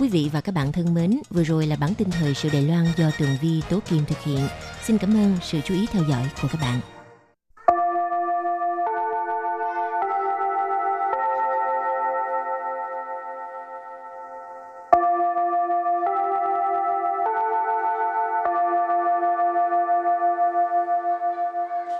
[0.03, 2.61] Quý vị và các bạn thân mến, vừa rồi là bản tin thời sự Đài
[2.61, 4.47] Loan do Tường Vi Tố Kim thực hiện.
[4.83, 6.79] Xin cảm ơn sự chú ý theo dõi của các bạn.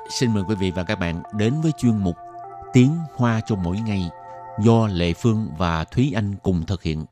[0.10, 2.16] xin mời quý vị và các bạn đến với chuyên mục
[2.74, 4.10] Tiếng Hoa cho mỗi ngày
[4.60, 7.06] do Lệ Phương và Thúy Anh cùng thực hiện.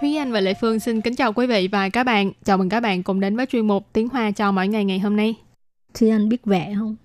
[0.00, 2.32] Thúy Anh và Lệ Phương xin kính chào quý vị và các bạn.
[2.44, 4.98] Chào mừng các bạn cùng đến với chuyên mục Tiếng Hoa cho mỗi ngày ngày
[4.98, 5.34] hôm nay.
[5.94, 6.96] Thúy Anh biết vẽ không?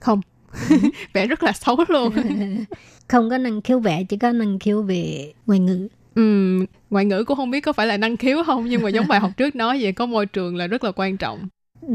[0.00, 0.20] Không,
[1.12, 2.12] vẽ rất là xấu luôn.
[3.08, 5.88] không có năng khiếu vẽ, chỉ có năng khiếu về ngoại ngữ.
[6.14, 6.58] Ừ,
[6.90, 9.20] ngoại ngữ cũng không biết có phải là năng khiếu không, nhưng mà giống bài
[9.20, 11.48] học trước nói vậy, có môi trường là rất là quan trọng.
[11.82, 11.94] Ừ,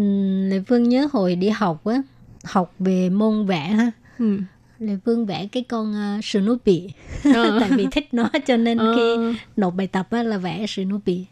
[0.49, 2.01] Lệ Phương nhớ hồi đi học á,
[2.43, 3.91] học về môn vẽ ha.
[4.19, 4.39] Ừ.
[4.81, 6.89] Lệ Phương vẽ cái con uh, Snoopy
[7.23, 7.59] ờ.
[7.59, 8.95] tại vì thích nó cho nên ờ.
[8.95, 11.25] khi nộp bài tập á, là vẽ Snoopy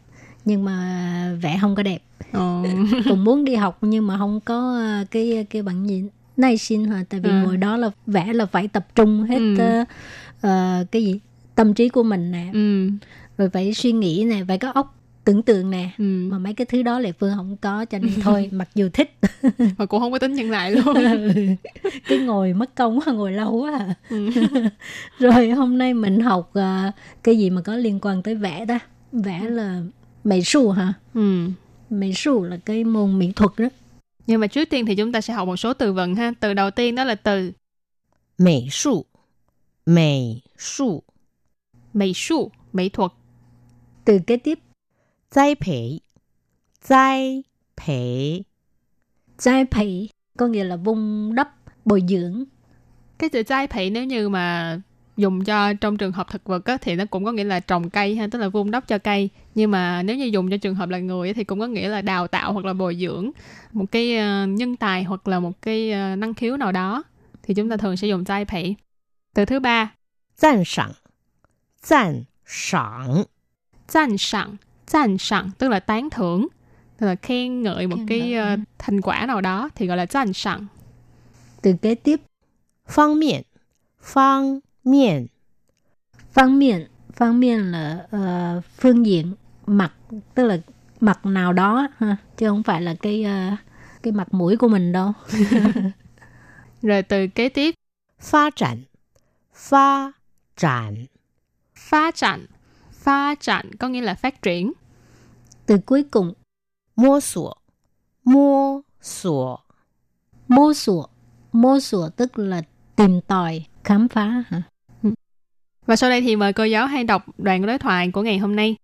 [0.45, 2.63] nhưng mà vẽ không có đẹp ờ.
[3.09, 6.03] cũng muốn đi học nhưng mà không có uh, cái cái bằng gì
[6.37, 7.35] nay xin hả tại vì ừ.
[7.43, 9.81] ngồi đó là vẽ là phải tập trung hết ừ.
[9.81, 9.87] uh,
[10.37, 11.19] uh, cái gì
[11.55, 12.89] tâm trí của mình nè ừ.
[13.37, 14.98] rồi phải suy nghĩ nè phải có óc
[15.29, 15.89] tưởng tượng nè.
[15.97, 16.03] Ừ.
[16.03, 19.17] mà mấy cái thứ đó lệ phương không có cho nên thôi mặc dù thích.
[19.77, 20.95] Mà cũng không có tính nhân lại luôn.
[20.95, 21.31] Ừ.
[22.07, 23.95] Cái ngồi mất công quá ngồi lâu quá à.
[24.09, 24.29] ừ.
[25.19, 28.79] rồi hôm nay mình học uh, cái gì mà có liên quan tới vẽ đó
[29.11, 29.49] vẽ ừ.
[29.49, 29.81] là
[30.23, 30.93] mỹ sư hả?
[31.13, 31.49] Ừ.
[31.89, 33.67] mỹ sư là cái môn mỹ thuật đó.
[34.27, 36.33] Nhưng mà trước tiên thì chúng ta sẽ học một số từ vựng ha.
[36.39, 37.51] Từ đầu tiên đó là từ
[38.37, 39.01] mỹ sư
[39.85, 40.99] mỹ sư
[41.93, 42.37] mỹ sư
[42.73, 43.11] mỹ thuật.
[44.05, 44.59] Từ kế tiếp.
[45.30, 46.00] 栽培
[46.80, 47.42] 栽
[47.76, 48.44] 培
[49.38, 52.44] 栽培 có nghĩa là vun đắp bồi dưỡng
[53.18, 54.80] cái từ栽培nếu như mà
[55.16, 57.90] dùng cho trong trường hợp thực vật á, thì nó cũng có nghĩa là trồng
[57.90, 60.74] cây ha tức là vun đắp cho cây nhưng mà nếu như dùng cho trường
[60.74, 63.30] hợp là người thì cũng có nghĩa là đào tạo hoặc là bồi dưỡng
[63.72, 67.02] một cái uh, nhân tài hoặc là một cái uh, năng khiếu nào đó
[67.42, 68.74] thì chúng ta thường sẽ dùng giai phỉ
[69.34, 69.94] từ thứ ba
[70.36, 70.96] 赞赏
[71.80, 73.28] 赞赏
[73.86, 76.48] 赞赏 赞赏tức là tán thưởng
[76.98, 80.66] tức là khen ngợi một khen cái uh, thành quả nào đó thì gọi là赞赏
[81.62, 82.20] từ kế tiếp
[82.88, 83.42] phương miện
[84.02, 85.26] phương miện
[86.34, 89.34] phương miện phương miện là uh, phương diện
[89.66, 89.92] mặt
[90.34, 90.58] tức là
[91.00, 93.58] mặt nào đó ha chứ không phải là cái uh,
[94.02, 95.12] cái mặt mũi của mình đâu
[96.82, 97.74] rồi từ kế tiếp
[98.20, 98.84] phát triển
[99.54, 100.12] phát
[100.56, 101.06] triển
[101.74, 102.46] phát triển
[102.98, 104.72] phát triển có nghĩa là phát triển
[105.66, 106.34] từ cuối cùng
[106.96, 107.52] mua sủa
[108.24, 109.56] mua sủa
[110.48, 111.06] mua sủa
[111.52, 112.62] mua sủa tức là
[112.96, 114.62] tìm tòi khám phá hả
[115.86, 118.56] và sau đây thì mời cô giáo hay đọc đoạn đối thoại của ngày hôm
[118.56, 118.76] nay.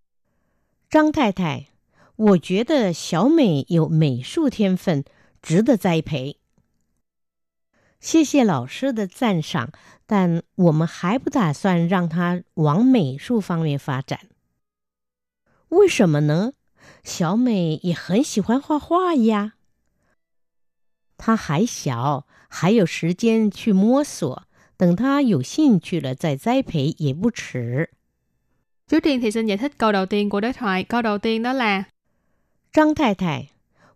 [0.90, 1.66] Trang Thái Thái,
[2.16, 5.05] 我觉得小美有美术天分，
[5.40, 6.37] 值得栽培。
[8.01, 9.73] 谢谢老师的赞赏，
[10.07, 14.21] 但我们还不打算让她往美术方面发展。
[15.69, 16.53] 为什么呢？
[17.05, 19.55] 小美也很喜欢画画呀。
[21.16, 24.45] 她还小，还有时间去摸索。
[24.77, 27.90] 等他有兴趣了再栽培也不迟。
[28.88, 30.85] Trước tiên thì xin giải thích câu đầu tiên của đối thoại.
[30.85, 31.85] Câu đầu tiên đó là
[32.73, 33.49] Trang Thái Thái,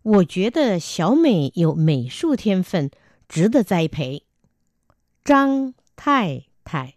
[0.03, 2.91] 我觉得小美有美术天分，
[3.27, 4.25] 值得栽培。
[5.25, 6.95] 张 太太，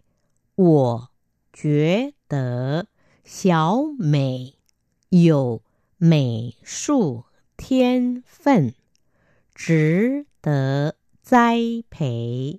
[0.54, 1.10] 我
[1.52, 2.86] 觉得
[3.24, 4.54] 小美
[5.10, 5.62] 有
[5.96, 7.24] 美术
[7.56, 8.74] 天分，
[9.54, 11.58] 值得栽
[11.90, 12.58] 培。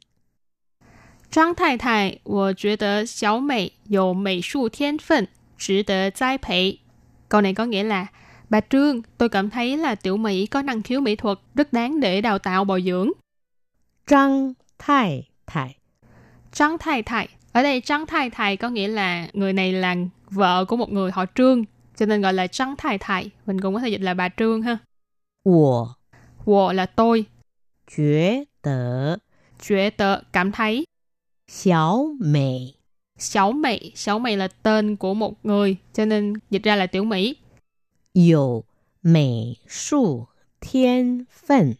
[1.29, 6.79] 张太太，我觉得小美有美术天分，值得栽培.
[7.27, 8.07] Câu này có nghĩa là
[8.49, 11.99] Bà Trương, tôi cảm thấy là Tiểu Mỹ có năng khiếu mỹ thuật rất đáng
[11.99, 13.09] để đào tạo bồi dưỡng.
[14.07, 15.75] Trang Thái Thái
[16.53, 19.95] Trang Thái Thái Ở đây Trang Thái Thái có nghĩa là người này là
[20.29, 21.63] vợ của một người họ Trương,
[21.97, 23.29] cho nên gọi là Trang Thái Thái.
[23.45, 24.77] Mình cũng có thể dịch là bà Trương ha.
[25.43, 25.95] 我
[26.45, 27.25] 我 là tôi.
[27.87, 29.19] 觉得
[29.59, 30.85] 觉得 cảm thấy.
[31.49, 32.73] Xiao Mỹ
[33.17, 37.03] Xiao Mỹ Xiao Mỹ là tên của một người Cho nên dịch ra là tiểu
[37.03, 37.35] Mỹ
[38.13, 38.63] Dụ
[39.03, 40.27] Mỹ su
[40.61, 41.73] thiên phân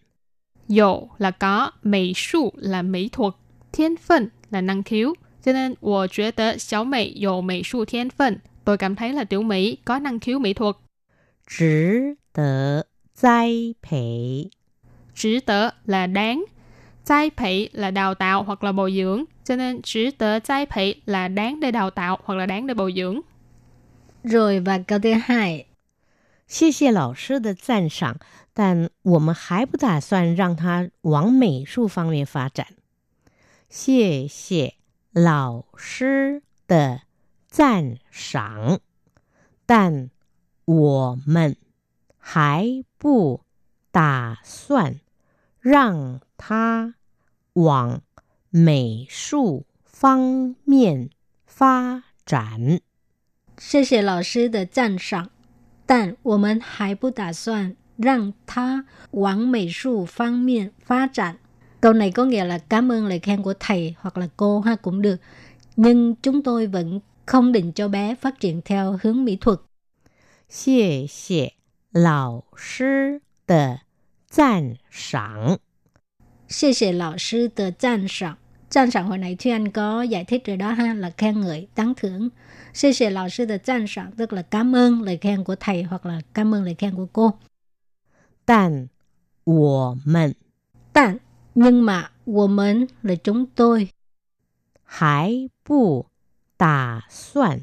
[0.67, 3.33] Dụ là có Mỹ su là mỹ thuật
[3.71, 9.99] Thiên phân là năng khiếu Cho nên 我觉得小美有美术天分 Tôi cảm thấy là tiểu Mỹ có
[9.99, 10.75] năng khiếu mỹ thuật
[11.47, 12.85] 值得
[13.15, 14.49] 栽培
[15.15, 16.43] 值得 là đáng
[17.05, 20.95] Giai phỉ là đào tạo hoặc là bồi dưỡng, cho nên chỉ tờ giai phỉ
[21.05, 23.21] là đáng để đào tạo hoặc là đáng để bồi dưỡng.
[24.23, 25.65] Rồi và câu thứ hai.
[26.47, 28.17] 谢谢老师的赞赏，
[28.53, 32.67] 但我们还不打算让他往美术方面发展。
[33.76, 34.76] 谢谢
[35.10, 37.00] 老师的
[37.48, 38.78] 赞赏，
[39.66, 40.10] 但
[40.64, 41.56] 我们
[42.16, 43.40] 还不
[43.90, 45.00] 打算
[45.58, 46.94] 让他
[47.54, 48.00] 往
[48.48, 51.10] 美术方面
[51.44, 52.80] 发展。
[53.58, 55.30] 谢谢老师的赞赏，
[55.84, 61.40] 但我们还不打算让他往美术方面发展.
[61.83, 64.75] Câu này có nghĩa là cảm ơn lời khen của thầy hoặc là cô ha
[64.75, 65.15] cũng được.
[65.75, 69.59] Nhưng chúng tôi vẫn không định cho bé phát triển theo hướng mỹ thuật.
[70.49, 71.53] 谢谢
[71.91, 73.81] 老师的
[74.27, 75.59] 赞赏。
[76.47, 78.37] 谢谢老师的赞赏。
[78.69, 82.29] 赞赏hồi nãy Thúy Anh có giải thích rồi đó ha, là khen ngợi, tán thưởng.
[82.73, 86.21] Xê xệ lão sư de赞赏, tức là cảm ơn lời khen của thầy hoặc là
[86.33, 87.33] cảm ơn lời khen của cô.
[88.45, 88.89] 但
[89.43, 90.35] 我们
[90.91, 91.19] 但
[91.55, 93.89] nhưng mà 我们 là chúng tôi
[94.83, 96.05] 还不
[96.57, 97.59] 打算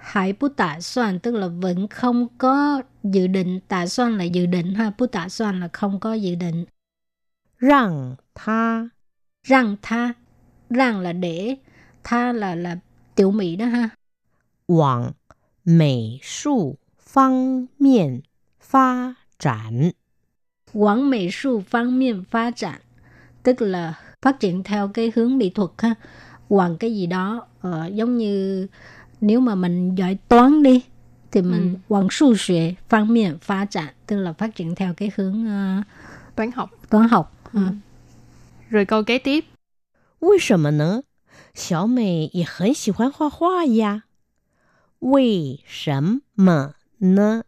[0.00, 3.60] Hải bút tạ soạn tức là vẫn không có dự định.
[3.68, 4.92] Tạ soạn là dự định ha.
[4.98, 6.64] Bút tạ soạn là không có dự định.
[7.58, 8.88] Răng tha
[9.42, 10.12] Răng tha
[10.70, 11.56] Răng là để
[12.04, 12.78] Tha là là
[13.14, 13.90] tiểu mỹ đó ha.
[14.66, 15.14] 往
[15.64, 18.22] 美术方面
[18.60, 19.92] 发展。
[20.72, 22.80] 往美术方面发展
[23.44, 25.94] tức là phát triển theo cái hướng mỹ thuật ha.
[26.48, 28.66] Hoàng cái gì đó uh, giống như
[29.20, 30.84] nếu mà mình giỏi toán đi
[31.32, 31.78] thì mình ừ.
[31.88, 35.84] hoàng su xuệ phương miệng phát triển tức là phát triển theo cái hướng uh,
[36.36, 37.60] toán học toán học ừ.
[37.60, 37.72] Ừ.
[38.70, 39.44] rồi câu kế tiếp
[40.20, 41.02] 为什么呢？
[41.54, 44.04] 小美也很喜欢画画呀。
[44.98, 47.44] 为什么呢？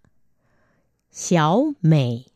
[1.10, 2.26] 小美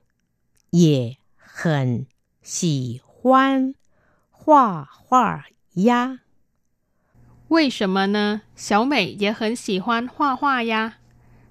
[0.70, 2.06] 也很
[2.42, 3.74] 喜 欢
[4.30, 6.20] 画画呀。
[7.48, 8.40] 为什么呢？
[8.56, 10.98] 小美也很喜欢画画呀。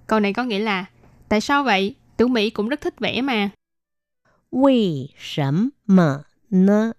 [0.08, 0.86] Câu này có nghĩa là
[1.30, 1.96] Tại sao vậy?
[2.18, 3.52] Tiểu Mỹ cũng rất thích vẽ mà.
[4.52, 6.94] 为什么呢？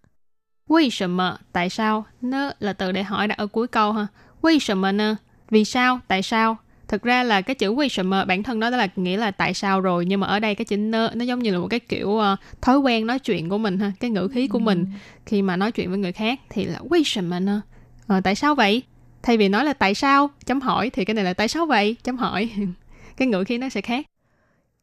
[0.67, 1.39] 为什么?
[1.53, 2.07] Tại sao?
[2.21, 4.09] Nơ là từ để hỏi đặt ở cuối câu ha.
[4.41, 5.19] 为什么呢?
[5.49, 6.01] Vì sao?
[6.09, 6.59] Tại sao?
[6.92, 9.82] thực ra là cái chữ wisdom bản thân nó đó là nghĩa là tại sao
[9.82, 12.10] rồi nhưng mà ở đây cái chữ nơ nó giống như là một cái kiểu
[12.10, 12.24] uh,
[12.62, 14.86] thói quen nói chuyện của mình ha cái ngữ khí của mình.
[15.26, 17.62] Khi mà nói chuyện với người khác thì là wisdom nó à,
[18.08, 18.84] ờ, tại sao vậy?
[19.24, 21.96] Thay vì nói là tại sao chấm hỏi thì cái này là tại sao vậy?
[22.04, 22.50] Chấm hỏi.
[23.18, 24.06] Cái ngữ khí nó sẽ khác.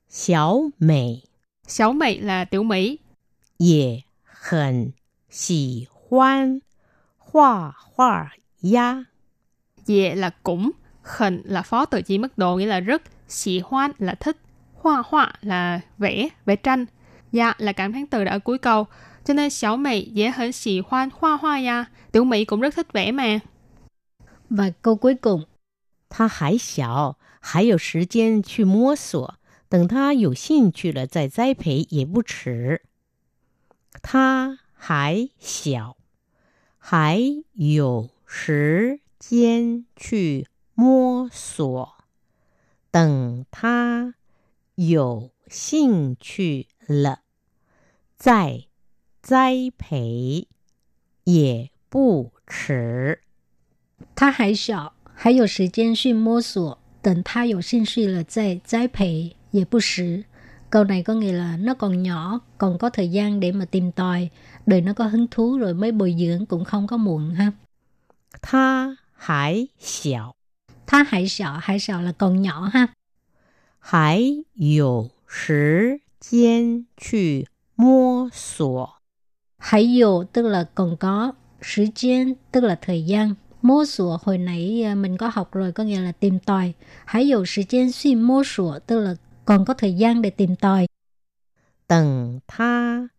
[0.08, 1.22] Xiao Mỹ
[1.66, 2.98] Xiao Mỹ là tiểu Mỹ.
[3.58, 4.90] Ye hẳn
[5.30, 6.58] xì hoan
[7.18, 8.36] hoa hoa
[8.74, 9.04] ya.
[9.86, 10.70] Ye là cũng.
[11.07, 14.37] khẩn là phó từ chỉ mức độ nghĩa là rất, xì hoan là thích,
[14.73, 16.85] hoa hoa là vẽ, vẽ tranh.
[17.31, 18.87] Dạ là cảm thán từ đã ở cuối câu.
[19.25, 21.85] Cho nên xấu Mỹ dễ hơn xì hoan hoa hoa ya.
[22.11, 23.39] Tiểu Mỹ cũng rất thích vẽ mà.
[24.55, 25.45] và câu cuối cùng
[26.09, 29.35] 他还小，还有时间去摸索，
[29.67, 32.83] 等他有兴趣了再栽培也不迟。
[34.03, 35.97] 他还小，
[36.77, 37.19] 还
[37.53, 41.93] 有时间去 摸索，
[42.91, 44.15] 等他
[44.75, 47.19] 有兴趣了
[48.17, 48.65] 再
[49.21, 50.47] 栽培
[51.23, 53.19] 也不迟。
[54.15, 60.25] 他还小，还有时间去摸索，等他有兴趣了再栽培也不迟.
[60.69, 63.91] Câu này có nghĩa là nó còn nhỏ, còn có thời gian để mà tìm
[63.91, 64.29] tòi,
[64.65, 67.51] đời nó có hứng thú rồi mới bồi dưỡng cũng không có muộn ha.
[70.87, 72.87] 他还小， Tha hải xạo, hải xạo là còn nhỏ ha.
[73.79, 74.19] 还
[74.53, 78.89] 有时间去摸索。
[79.57, 83.35] Hãy dụ tức là còn có,时间tức là thời gian.
[83.61, 86.73] Mô sủa hồi nãy à, mình có học rồi có nghĩa là tìm tòi.
[87.05, 90.55] Hãy dụ thời gian suy mô sủa tức là còn có thời gian để tìm
[90.55, 90.87] tòi.
[91.87, 93.09] 等他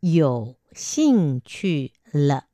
[0.00, 2.44] 有兴趣了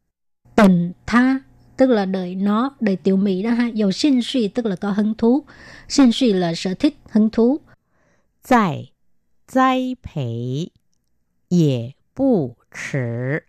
[0.55, 1.41] Tình tha
[1.77, 3.67] tức là đợi nó, đợi tiểu mỹ đó ha.
[3.67, 5.43] Dầu sinh suy tức là có hứng thú.
[5.89, 7.59] Sinh suy là sở thích, hứng thú.
[8.49, 8.89] 再
[9.47, 10.73] 栽培
[11.49, 13.45] 也不迟。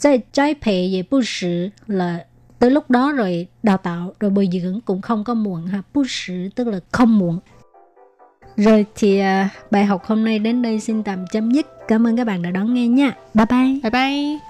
[0.00, 2.26] Tại trái phệ về bù sử là
[2.58, 5.82] tới lúc đó rồi đào tạo rồi bồi dưỡng cũng không có muộn ha.
[5.94, 7.38] Bù sử tức là không muộn.
[8.56, 11.66] Rồi thì à, bài học hôm nay đến đây xin tạm chấm dứt.
[11.88, 13.16] Cảm ơn các bạn đã đón nghe nha.
[13.34, 13.80] Bye bye.
[13.82, 14.49] Bye bye.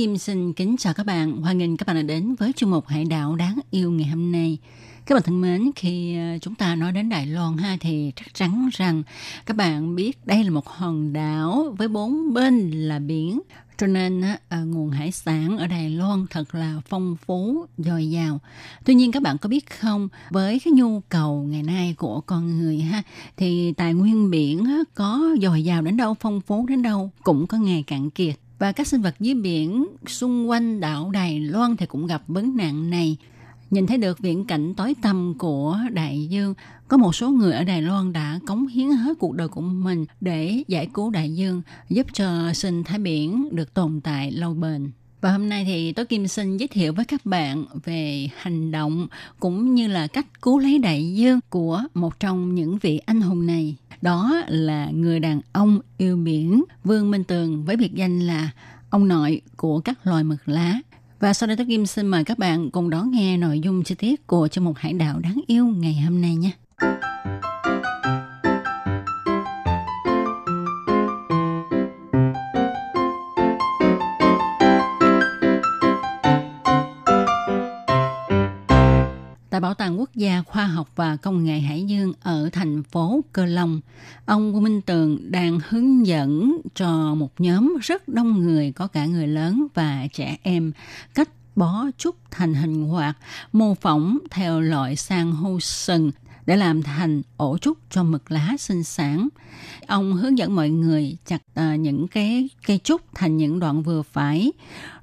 [0.00, 1.36] Kim xin kính chào các bạn.
[1.36, 4.32] Hoan nghênh các bạn đã đến với chương mục Hải đảo đáng yêu ngày hôm
[4.32, 4.58] nay.
[5.06, 8.34] Các bạn thân mến, khi à, chúng ta nói đến Đài Loan ha thì chắc
[8.34, 9.02] chắn rằng
[9.46, 13.40] các bạn biết đây là một hòn đảo với bốn bên là biển.
[13.78, 18.40] Cho nên à, nguồn hải sản ở Đài Loan thật là phong phú, dồi dào.
[18.84, 22.58] Tuy nhiên các bạn có biết không, với cái nhu cầu ngày nay của con
[22.58, 23.02] người ha,
[23.36, 27.58] thì tài nguyên biển có dồi dào đến đâu, phong phú đến đâu cũng có
[27.58, 31.86] ngày cạn kiệt và các sinh vật dưới biển xung quanh đảo Đài Loan thì
[31.86, 33.16] cũng gặp vấn nạn này.
[33.70, 36.54] Nhìn thấy được viễn cảnh tối tăm của đại dương,
[36.88, 40.04] có một số người ở Đài Loan đã cống hiến hết cuộc đời của mình
[40.20, 44.90] để giải cứu đại dương, giúp cho sinh thái biển được tồn tại lâu bền.
[45.20, 49.08] Và hôm nay thì tôi Kim xin giới thiệu với các bạn về hành động
[49.40, 53.46] cũng như là cách cứu lấy đại dương của một trong những vị anh hùng
[53.46, 53.76] này.
[54.02, 58.50] Đó là người đàn ông yêu biển, Vương Minh Tường với biệt danh là
[58.90, 60.80] ông nội của các loài mực lá.
[61.20, 63.94] Và sau đây tôi Kim xin mời các bạn cùng đón nghe nội dung chi
[63.94, 66.50] tiết của chương mục Hải đảo đáng yêu ngày hôm nay nhé.
[79.60, 83.24] Tại Bảo tàng Quốc gia Khoa học và Công nghệ Hải Dương ở thành phố
[83.32, 83.80] Cơ Long,
[84.24, 89.06] ông Ngô Minh Tường đang hướng dẫn cho một nhóm rất đông người có cả
[89.06, 90.72] người lớn và trẻ em
[91.14, 93.16] cách bó trúc thành hình hoạt
[93.52, 96.10] mô phỏng theo loại san hô sừng
[96.46, 99.28] để làm thành ổ trúc cho mực lá sinh sản.
[99.86, 104.02] Ông hướng dẫn mọi người chặt à, những cái cây trúc thành những đoạn vừa
[104.02, 104.52] phải,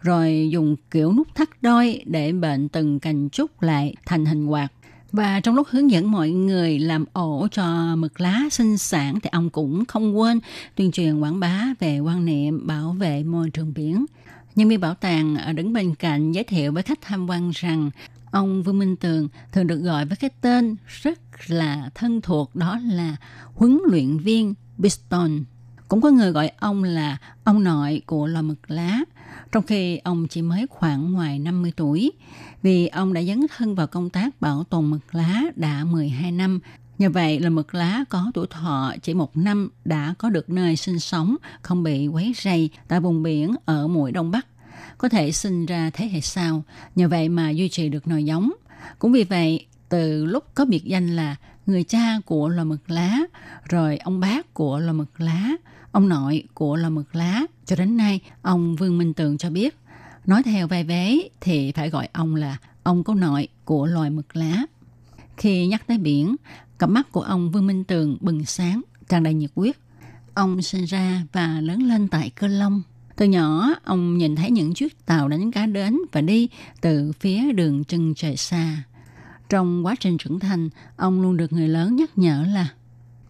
[0.02, 4.68] rồi dùng kiểu nút thắt đôi để bệnh từng cành trúc lại thành hình quạt.
[5.12, 9.30] Và trong lúc hướng dẫn mọi người làm ổ cho mực lá sinh sản thì
[9.34, 10.40] ông cũng không quên
[10.76, 14.06] tuyên truyền quảng bá về quan niệm bảo vệ môi trường biển.
[14.56, 17.90] Nhân viên bảo tàng đứng bên cạnh giới thiệu với khách tham quan rằng
[18.38, 22.80] Ông Vương Minh Tường thường được gọi với cái tên rất là thân thuộc đó
[22.84, 23.16] là
[23.54, 25.44] huấn luyện viên Biston.
[25.88, 29.00] Cũng có người gọi ông là ông nội của lò mực lá,
[29.52, 32.12] trong khi ông chỉ mới khoảng ngoài 50 tuổi,
[32.62, 36.60] vì ông đã dấn thân vào công tác bảo tồn mực lá đã 12 năm.
[36.98, 40.76] Nhờ vậy là mực lá có tuổi thọ chỉ một năm đã có được nơi
[40.76, 44.46] sinh sống, không bị quấy rầy tại vùng biển ở mũi Đông Bắc
[44.98, 46.64] có thể sinh ra thế hệ sau,
[46.96, 48.52] nhờ vậy mà duy trì được nòi giống.
[49.00, 53.18] Cũng vì vậy, từ lúc có biệt danh là người cha của lò mực lá,
[53.70, 55.52] rồi ông bác của lò mực lá,
[55.92, 59.78] ông nội của lò mực lá, cho đến nay ông Vương Minh Tường cho biết,
[60.26, 64.36] nói theo vai vế thì phải gọi ông là ông có nội của loài mực
[64.36, 64.66] lá.
[65.38, 66.36] Khi nhắc tới biển,
[66.80, 69.76] cặp mắt của ông Vương Minh Tường bừng sáng, tràn đầy nhiệt huyết.
[70.34, 72.82] Ông sinh ra và lớn lên tại Cơ Long,
[73.18, 76.50] từ nhỏ, ông nhìn thấy những chiếc tàu đánh cá đến và đi
[76.82, 78.84] từ phía đường chân trời xa.
[79.50, 82.68] Trong quá trình trưởng thành, ông luôn được người lớn nhắc nhở là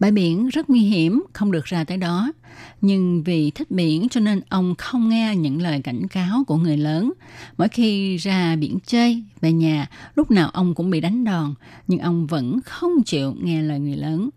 [0.00, 2.32] bãi biển rất nguy hiểm, không được ra tới đó.
[2.80, 6.76] Nhưng vì thích biển cho nên ông không nghe những lời cảnh cáo của người
[6.76, 7.12] lớn.
[7.58, 11.54] Mỗi khi ra biển chơi, về nhà, lúc nào ông cũng bị đánh đòn,
[11.86, 14.30] nhưng ông vẫn không chịu nghe lời người lớn.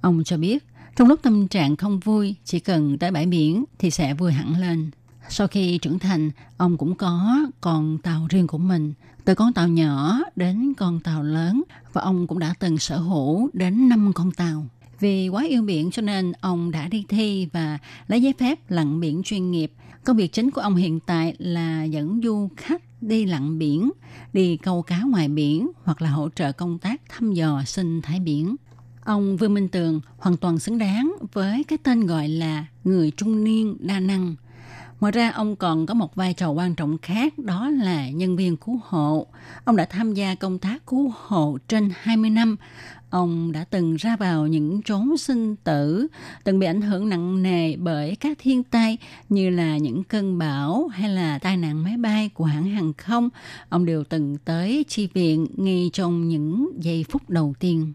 [0.00, 0.64] Ông cho biết,
[0.96, 4.60] trong lúc tâm trạng không vui, chỉ cần tới bãi biển thì sẽ vui hẳn
[4.60, 4.90] lên.
[5.28, 8.92] Sau khi trưởng thành, ông cũng có con tàu riêng của mình,
[9.24, 11.62] từ con tàu nhỏ đến con tàu lớn
[11.92, 14.66] và ông cũng đã từng sở hữu đến 5 con tàu.
[15.00, 17.78] Vì quá yêu biển cho nên ông đã đi thi và
[18.08, 19.72] lấy giấy phép lặn biển chuyên nghiệp.
[20.04, 23.90] Công việc chính của ông hiện tại là dẫn du khách đi lặn biển,
[24.32, 28.20] đi câu cá ngoài biển hoặc là hỗ trợ công tác thăm dò sinh thái
[28.20, 28.56] biển.
[29.04, 33.44] Ông Vương Minh Tường hoàn toàn xứng đáng với cái tên gọi là người trung
[33.44, 34.34] niên đa năng.
[35.00, 38.56] Ngoài ra ông còn có một vai trò quan trọng khác đó là nhân viên
[38.56, 39.26] cứu hộ.
[39.64, 42.56] Ông đã tham gia công tác cứu hộ trên 20 năm.
[43.10, 46.06] Ông đã từng ra vào những chốn sinh tử,
[46.44, 48.98] từng bị ảnh hưởng nặng nề bởi các thiên tai
[49.28, 53.28] như là những cơn bão hay là tai nạn máy bay của hãng hàng không.
[53.68, 57.92] Ông đều từng tới chi viện ngay trong những giây phút đầu tiên.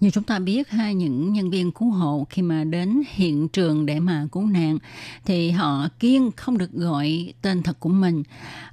[0.00, 3.86] Như chúng ta biết hai những nhân viên cứu hộ khi mà đến hiện trường
[3.86, 4.78] để mà cứu nạn
[5.24, 8.22] thì họ kiên không được gọi tên thật của mình.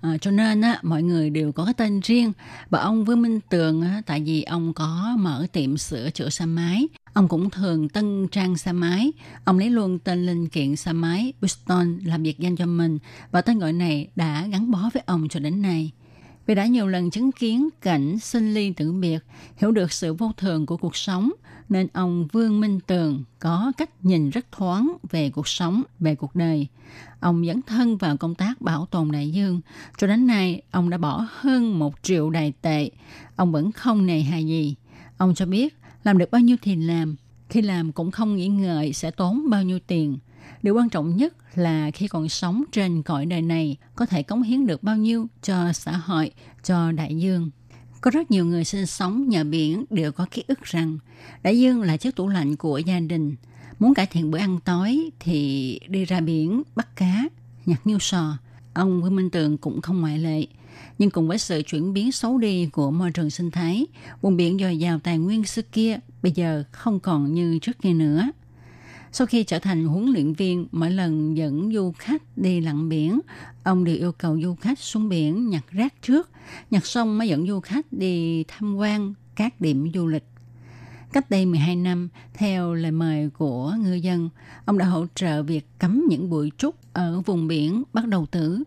[0.01, 2.33] À, cho nên á, mọi người đều có cái tên riêng.
[2.69, 6.45] Và ông Vương Minh Tường á, tại vì ông có mở tiệm sửa chữa xe
[6.45, 6.87] máy.
[7.13, 9.11] Ông cũng thường tân trang xe máy.
[9.43, 12.99] Ông lấy luôn tên linh kiện xe máy Bristol làm việc danh cho mình
[13.31, 15.91] và tên gọi này đã gắn bó với ông cho đến nay
[16.45, 19.19] vì đã nhiều lần chứng kiến cảnh sinh ly tử biệt,
[19.57, 21.31] hiểu được sự vô thường của cuộc sống,
[21.69, 26.35] nên ông Vương Minh Tường có cách nhìn rất thoáng về cuộc sống, về cuộc
[26.35, 26.67] đời.
[27.19, 29.61] Ông dấn thân vào công tác bảo tồn đại dương.
[29.97, 32.89] Cho đến nay, ông đã bỏ hơn một triệu đài tệ.
[33.35, 34.75] Ông vẫn không nề hà gì.
[35.17, 37.15] Ông cho biết, làm được bao nhiêu thì làm.
[37.49, 40.17] Khi làm cũng không nghĩ ngợi sẽ tốn bao nhiêu tiền.
[40.63, 44.41] Điều quan trọng nhất là khi còn sống trên cõi đời này có thể cống
[44.41, 46.31] hiến được bao nhiêu cho xã hội,
[46.63, 47.49] cho đại dương.
[48.01, 50.97] Có rất nhiều người sinh sống nhờ biển đều có ký ức rằng
[51.43, 53.35] đại dương là chiếc tủ lạnh của gia đình.
[53.79, 57.23] Muốn cải thiện bữa ăn tối thì đi ra biển bắt cá,
[57.65, 58.37] nhặt nhiêu sò.
[58.73, 60.45] Ông Nguyễn Minh Tường cũng không ngoại lệ.
[60.97, 63.85] Nhưng cùng với sự chuyển biến xấu đi của môi trường sinh thái,
[64.21, 67.93] vùng biển dồi dào tài nguyên xưa kia bây giờ không còn như trước kia
[67.93, 68.31] nữa–
[69.13, 73.19] sau khi trở thành huấn luyện viên, mỗi lần dẫn du khách đi lặn biển,
[73.63, 76.29] ông đều yêu cầu du khách xuống biển nhặt rác trước,
[76.71, 80.23] nhặt xong mới dẫn du khách đi tham quan các điểm du lịch.
[81.13, 84.29] Cách đây 12 năm, theo lời mời của ngư dân,
[84.65, 88.63] ông đã hỗ trợ việc cấm những bụi trúc ở vùng biển bắt đầu tử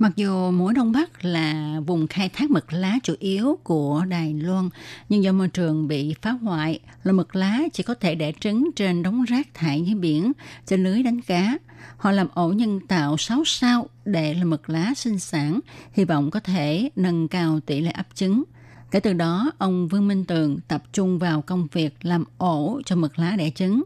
[0.00, 4.34] Mặc dù mũi Đông Bắc là vùng khai thác mực lá chủ yếu của Đài
[4.34, 4.68] Loan,
[5.08, 8.70] nhưng do môi trường bị phá hoại, loài mực lá chỉ có thể đẻ trứng
[8.76, 10.32] trên đống rác thải dưới biển,
[10.66, 11.58] trên lưới đánh cá.
[11.96, 15.60] Họ làm ổ nhân tạo 6 sao để loài mực lá sinh sản,
[15.92, 18.42] hy vọng có thể nâng cao tỷ lệ ấp trứng.
[18.90, 22.96] Kể từ đó, ông Vương Minh Tường tập trung vào công việc làm ổ cho
[22.96, 23.82] mực lá đẻ trứng.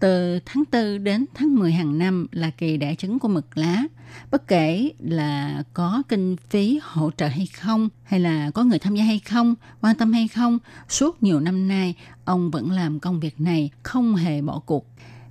[0.00, 3.82] Từ tháng 4 đến tháng 10 hàng năm là kỳ đẻ trứng của mực lá.
[4.30, 8.94] Bất kể là có kinh phí hỗ trợ hay không, hay là có người tham
[8.94, 11.94] gia hay không, quan tâm hay không, suốt nhiều năm nay,
[12.24, 14.86] ông vẫn làm công việc này, không hề bỏ cuộc.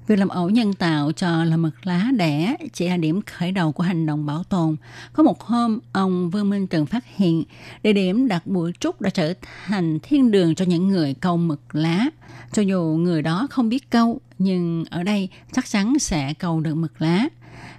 [0.09, 3.71] Việc làm ổ nhân tạo cho là mực lá đẻ chỉ là điểm khởi đầu
[3.71, 4.75] của hành động bảo tồn.
[5.13, 7.43] Có một hôm, ông Vương Minh Tường phát hiện
[7.83, 9.33] địa điểm đặt bụi trúc đã trở
[9.65, 12.05] thành thiên đường cho những người câu mực lá.
[12.51, 16.75] Cho dù người đó không biết câu, nhưng ở đây chắc chắn sẽ câu được
[16.75, 17.27] mực lá.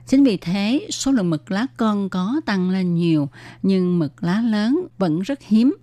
[0.07, 3.29] Chính vì thế, số lượng mực lá con có tăng lên nhiều,
[3.63, 5.77] nhưng mực lá lớn vẫn rất hiếm.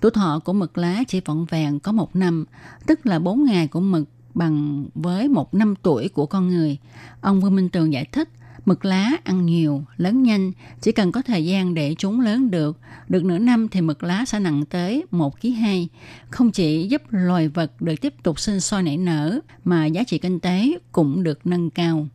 [0.00, 2.44] Tuổi thọ của mực lá chỉ vọn vẹn có một năm,
[2.86, 6.78] tức là bốn ngày của mực bằng với một năm tuổi của con người.
[7.20, 8.28] Ông Vương Minh Tường giải thích,
[8.64, 12.78] mực lá ăn nhiều, lớn nhanh, chỉ cần có thời gian để chúng lớn được,
[13.08, 15.88] được nửa năm thì mực lá sẽ nặng tới 1 kg 2.
[16.30, 20.18] Không chỉ giúp loài vật được tiếp tục sinh sôi nảy nở, mà giá trị
[20.18, 22.06] kinh tế cũng được nâng cao.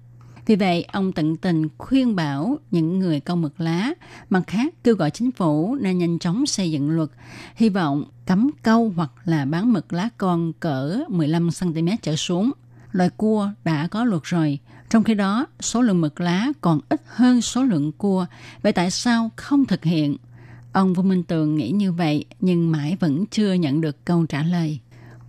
[0.45, 3.93] Vì vậy, ông tận tình khuyên bảo những người câu mực lá,
[4.29, 7.09] mặt khác kêu gọi chính phủ nên nhanh chóng xây dựng luật,
[7.55, 12.51] hy vọng cấm câu hoặc là bán mực lá con cỡ 15cm trở xuống.
[12.91, 17.01] Loài cua đã có luật rồi, trong khi đó số lượng mực lá còn ít
[17.07, 18.25] hơn số lượng cua.
[18.61, 20.17] Vậy tại sao không thực hiện?
[20.71, 24.43] Ông Vương Minh Tường nghĩ như vậy nhưng mãi vẫn chưa nhận được câu trả
[24.43, 24.79] lời.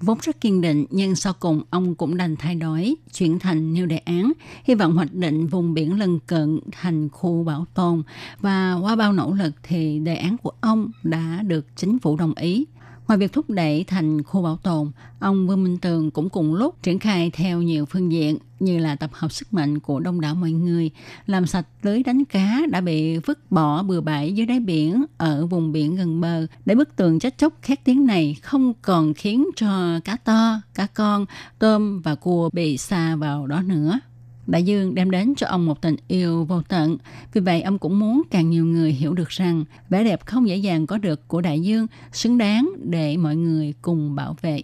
[0.00, 3.86] Vốn rất kiên định, nhưng sau cùng ông cũng đành thay đổi, chuyển thành nêu
[3.86, 4.32] đề án,
[4.64, 8.02] hy vọng hoạch định vùng biển lân cận thành khu bảo tồn.
[8.40, 12.34] Và qua bao nỗ lực thì đề án của ông đã được chính phủ đồng
[12.34, 12.64] ý.
[13.08, 16.82] Ngoài việc thúc đẩy thành khu bảo tồn, ông Vương Minh Tường cũng cùng lúc
[16.82, 20.34] triển khai theo nhiều phương diện như là tập hợp sức mạnh của đông đảo
[20.34, 20.90] mọi người,
[21.26, 25.46] làm sạch lưới đánh cá đã bị vứt bỏ bừa bãi dưới đáy biển ở
[25.46, 29.46] vùng biển gần bờ để bức tường chết chóc khét tiếng này không còn khiến
[29.56, 31.26] cho cá to, cá con,
[31.58, 33.98] tôm và cua bị xa vào đó nữa.
[34.46, 36.96] Đại dương đem đến cho ông một tình yêu vô tận.
[37.32, 40.56] Vì vậy ông cũng muốn càng nhiều người hiểu được rằng vẻ đẹp không dễ
[40.56, 44.62] dàng có được của đại dương xứng đáng để mọi người cùng bảo vệ.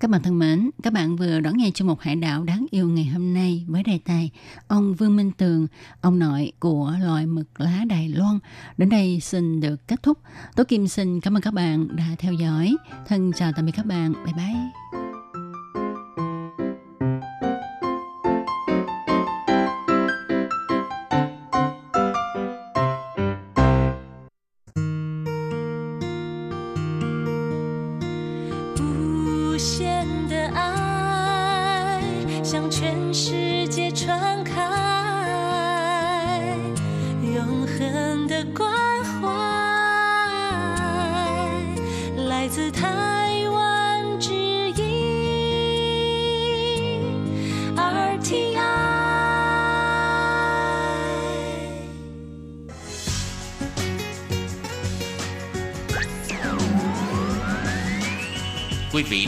[0.00, 2.88] Các bạn thân mến, các bạn vừa đón nghe chương mục Hải đảo đáng yêu
[2.88, 4.30] ngày hôm nay với đề tài
[4.68, 5.66] Ông Vương Minh Tường,
[6.00, 8.38] ông nội của loài mực lá Đài Loan.
[8.76, 10.18] Đến đây xin được kết thúc.
[10.56, 12.76] Tố Kim xin cảm ơn các bạn đã theo dõi.
[13.06, 14.12] Thân chào tạm biệt các bạn.
[14.12, 15.03] Bye bye.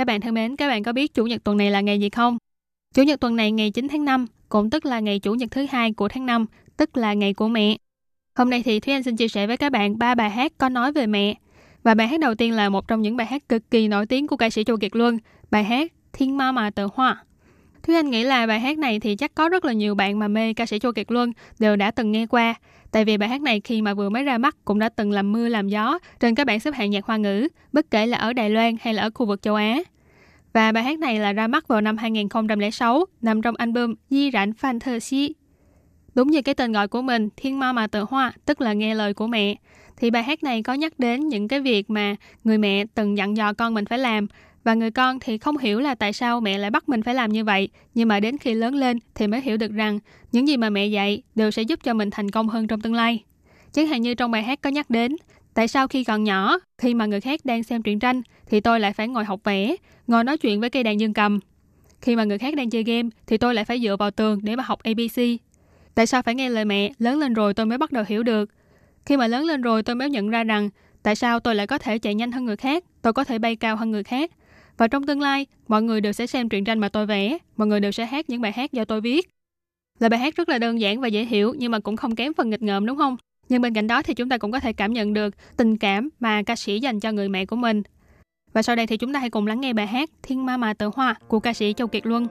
[0.00, 2.10] Các bạn thân mến, các bạn có biết Chủ nhật tuần này là ngày gì
[2.10, 2.38] không?
[2.94, 5.66] Chủ nhật tuần này ngày 9 tháng 5, cũng tức là ngày Chủ nhật thứ
[5.70, 6.46] hai của tháng 5,
[6.76, 7.76] tức là ngày của mẹ.
[8.34, 10.68] Hôm nay thì Thúy Anh xin chia sẻ với các bạn ba bài hát có
[10.68, 11.34] nói về mẹ.
[11.82, 14.26] Và bài hát đầu tiên là một trong những bài hát cực kỳ nổi tiếng
[14.26, 15.18] của ca sĩ Châu Kiệt Luân,
[15.50, 17.24] bài hát Thiên Ma Mà Tự Hoa.
[17.82, 20.28] Thúy Anh nghĩ là bài hát này thì chắc có rất là nhiều bạn mà
[20.28, 22.54] mê ca sĩ Châu Kiệt Luân đều đã từng nghe qua.
[22.92, 25.32] Tại vì bài hát này khi mà vừa mới ra mắt cũng đã từng làm
[25.32, 28.32] mưa làm gió trên các bảng xếp hạng nhạc hoa ngữ, bất kể là ở
[28.32, 29.78] Đài Loan hay là ở khu vực châu Á.
[30.52, 34.52] Và bài hát này là ra mắt vào năm 2006, nằm trong album Di rảnh
[34.60, 35.30] Fantasy.
[36.14, 38.94] Đúng như cái tên gọi của mình, Thiên Ma Mà Tự Hoa, tức là nghe
[38.94, 39.54] lời của mẹ.
[39.96, 43.36] Thì bài hát này có nhắc đến những cái việc mà người mẹ từng dặn
[43.36, 44.26] dò con mình phải làm
[44.64, 47.32] và người con thì không hiểu là tại sao mẹ lại bắt mình phải làm
[47.32, 49.98] như vậy, nhưng mà đến khi lớn lên thì mới hiểu được rằng
[50.32, 52.94] những gì mà mẹ dạy đều sẽ giúp cho mình thành công hơn trong tương
[52.94, 53.24] lai.
[53.72, 55.16] Chẳng hạn như trong bài hát có nhắc đến,
[55.54, 58.80] tại sao khi còn nhỏ, khi mà người khác đang xem truyện tranh thì tôi
[58.80, 61.40] lại phải ngồi học vẽ, ngồi nói chuyện với cây đàn dương cầm.
[62.00, 64.56] Khi mà người khác đang chơi game thì tôi lại phải dựa vào tường để
[64.56, 65.22] mà học ABC.
[65.94, 68.50] Tại sao phải nghe lời mẹ, lớn lên rồi tôi mới bắt đầu hiểu được.
[69.06, 70.70] Khi mà lớn lên rồi tôi mới nhận ra rằng
[71.02, 73.56] tại sao tôi lại có thể chạy nhanh hơn người khác, tôi có thể bay
[73.56, 74.30] cao hơn người khác,
[74.80, 77.68] và trong tương lai, mọi người đều sẽ xem truyện tranh mà tôi vẽ, mọi
[77.68, 79.28] người đều sẽ hát những bài hát do tôi viết.
[79.98, 82.34] Là bài hát rất là đơn giản và dễ hiểu nhưng mà cũng không kém
[82.34, 83.16] phần nghịch ngợm đúng không?
[83.48, 86.08] Nhưng bên cạnh đó thì chúng ta cũng có thể cảm nhận được tình cảm
[86.20, 87.82] mà ca sĩ dành cho người mẹ của mình.
[88.52, 90.74] Và sau đây thì chúng ta hãy cùng lắng nghe bài hát Thiên Ma Mà
[90.74, 92.26] Tờ Hoa của ca sĩ Châu Kiệt Luân.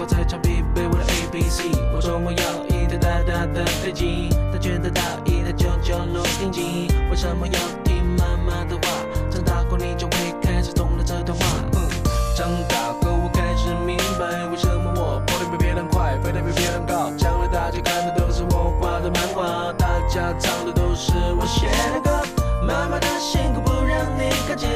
[0.00, 1.72] 我在唱 B，背我的 A B C。
[1.92, 2.38] 我周末要
[2.68, 6.86] 一台大大的飞机，他觉得大一的九九录音机。
[7.10, 8.88] 为什么要听妈妈的话？
[9.28, 11.44] 长大后你就会开始懂了这段话。
[11.74, 11.90] 嗯，
[12.36, 17.10] 长大后我开始明白，为什么我跑得比别人快，飞得比别人高。
[17.18, 22.22] 将来大家看的都是我画的漫画，大家唱的都是我写的歌。
[22.62, 24.70] 妈妈的辛苦不让你看见，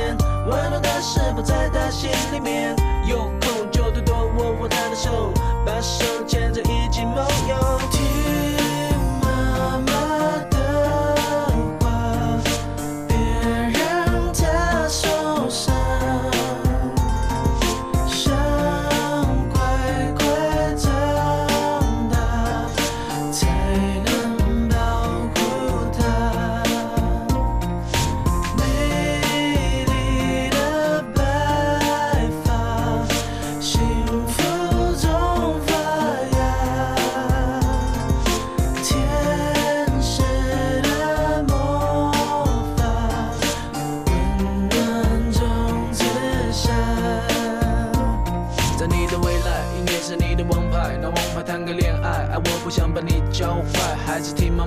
[0.50, 2.74] 温暖的事不在她心里面。
[3.06, 3.70] 有空
[4.36, 5.32] 握握她的手，
[5.64, 8.61] 把手牵着一起梦游。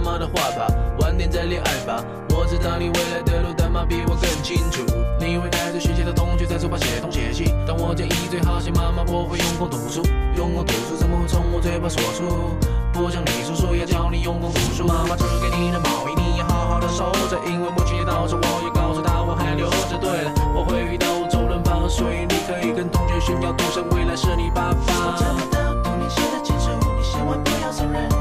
[0.05, 0.67] 妈的话吧，
[0.99, 2.03] 晚点再恋爱吧。
[2.29, 4.85] 我知道你未来的路，但妈比我更清楚。
[5.19, 10.05] 你会带着学习的同学在书包写东写西，但我建议最好写妈妈，我会用功读书，
[10.37, 12.53] 用功读书怎么会从我嘴巴说出？
[12.93, 19.97] 不像你叔叔要教你用功读书，妈妈织给你的毛衣你要好好的收着，因为母亲节到时我要告诉她我还留着。
[19.97, 24.77] 对了，我会遇到周润发，所以你可以跟同学炫耀，赌神未来是你爸爸。
[24.85, 28.14] 我找不到童年写的情书，你千万不要送人。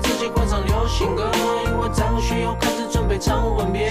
[0.00, 1.30] 自己换上流行歌
[1.66, 3.90] 因为张学友开始准备唱吻别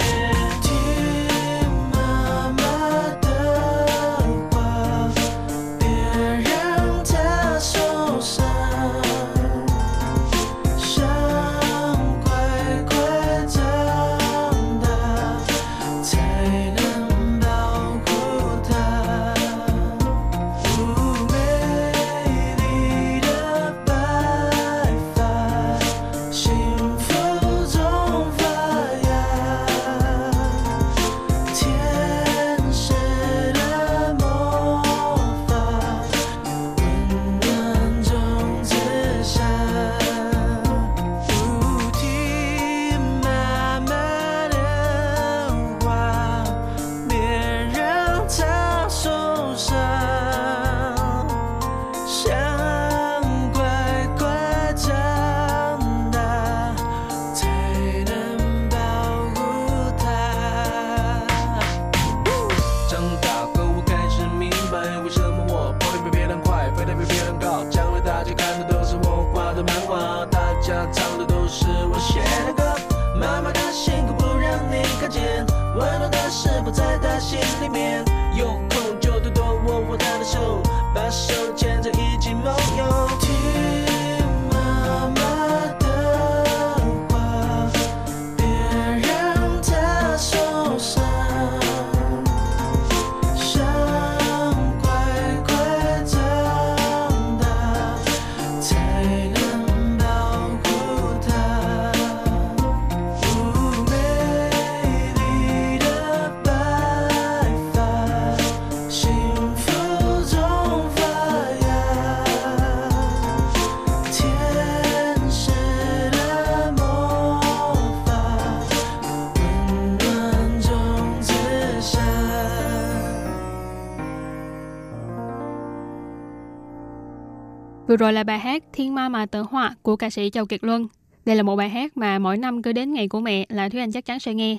[127.88, 130.63] Vừa rồi là bài hát Thiên Ma Mà Tự Họa của ca sĩ Châu Kiệt
[130.63, 130.88] Luân.
[131.25, 133.79] Đây là một bài hát mà mỗi năm cứ đến ngày của mẹ là Thúy
[133.79, 134.57] Anh chắc chắn sẽ nghe.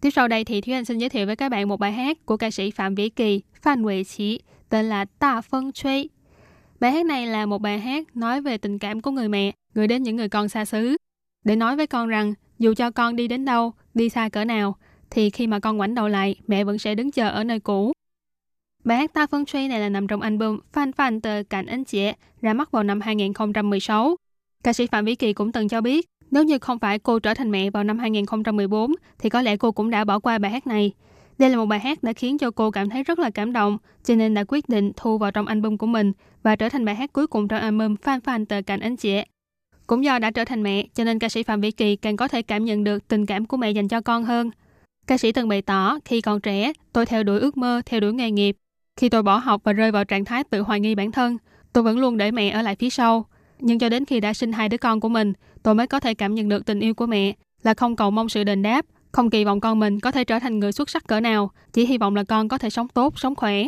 [0.00, 2.26] Tiếp sau đây thì Thúy Anh xin giới thiệu với các bạn một bài hát
[2.26, 6.08] của ca sĩ Phạm Vĩ Kỳ, Phan Huệ Chỉ, tên là Ta Phân Truy.
[6.80, 9.86] Bài hát này là một bài hát nói về tình cảm của người mẹ gửi
[9.86, 10.96] đến những người con xa xứ.
[11.44, 14.76] Để nói với con rằng dù cho con đi đến đâu, đi xa cỡ nào,
[15.10, 17.92] thì khi mà con ngoảnh đầu lại, mẹ vẫn sẽ đứng chờ ở nơi cũ.
[18.84, 21.84] Bài hát Ta Phân Truy này là nằm trong album Phan Phan tờ Cảnh Anh
[21.84, 22.10] Chị
[22.40, 24.16] ra mắt vào năm 2016.
[24.64, 27.34] Ca sĩ Phạm Vĩ Kỳ cũng từng cho biết, nếu như không phải cô trở
[27.34, 30.66] thành mẹ vào năm 2014, thì có lẽ cô cũng đã bỏ qua bài hát
[30.66, 30.92] này.
[31.38, 33.78] Đây là một bài hát đã khiến cho cô cảm thấy rất là cảm động,
[34.04, 36.12] cho nên đã quyết định thu vào trong album của mình
[36.42, 39.20] và trở thành bài hát cuối cùng trong album Phan Phan tờ Cảnh Anh Chị.
[39.86, 42.28] Cũng do đã trở thành mẹ, cho nên ca sĩ Phạm Vĩ Kỳ càng có
[42.28, 44.50] thể cảm nhận được tình cảm của mẹ dành cho con hơn.
[45.06, 48.12] Ca sĩ từng bày tỏ, khi còn trẻ, tôi theo đuổi ước mơ, theo đuổi
[48.12, 48.56] nghề nghiệp,
[48.96, 51.38] khi tôi bỏ học và rơi vào trạng thái tự hoài nghi bản thân,
[51.72, 53.26] tôi vẫn luôn để mẹ ở lại phía sau.
[53.58, 55.32] Nhưng cho đến khi đã sinh hai đứa con của mình,
[55.62, 57.32] tôi mới có thể cảm nhận được tình yêu của mẹ
[57.62, 60.38] là không cầu mong sự đền đáp, không kỳ vọng con mình có thể trở
[60.38, 63.18] thành người xuất sắc cỡ nào, chỉ hy vọng là con có thể sống tốt,
[63.18, 63.64] sống khỏe.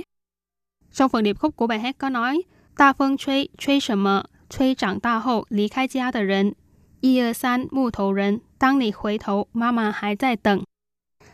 [0.93, 2.43] Trong phần điệp khúc của bài hát có nói,
[2.77, 6.53] ta phân truy, truy sầm mờ, truy chẳng ta hậu, lý khai gia tờ rần,
[7.01, 10.63] y ơ san, mù thổ rần, tăng nị khuấy thổ, mama hái dài tận.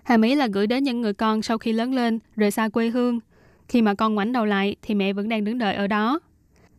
[0.02, 2.90] Hàm ý là gửi đến những người con sau khi lớn lên, rời xa quê
[2.90, 3.20] hương,
[3.69, 6.19] khi mà con ngoảnh đầu lại thì mẹ vẫn đang đứng đợi ở đó.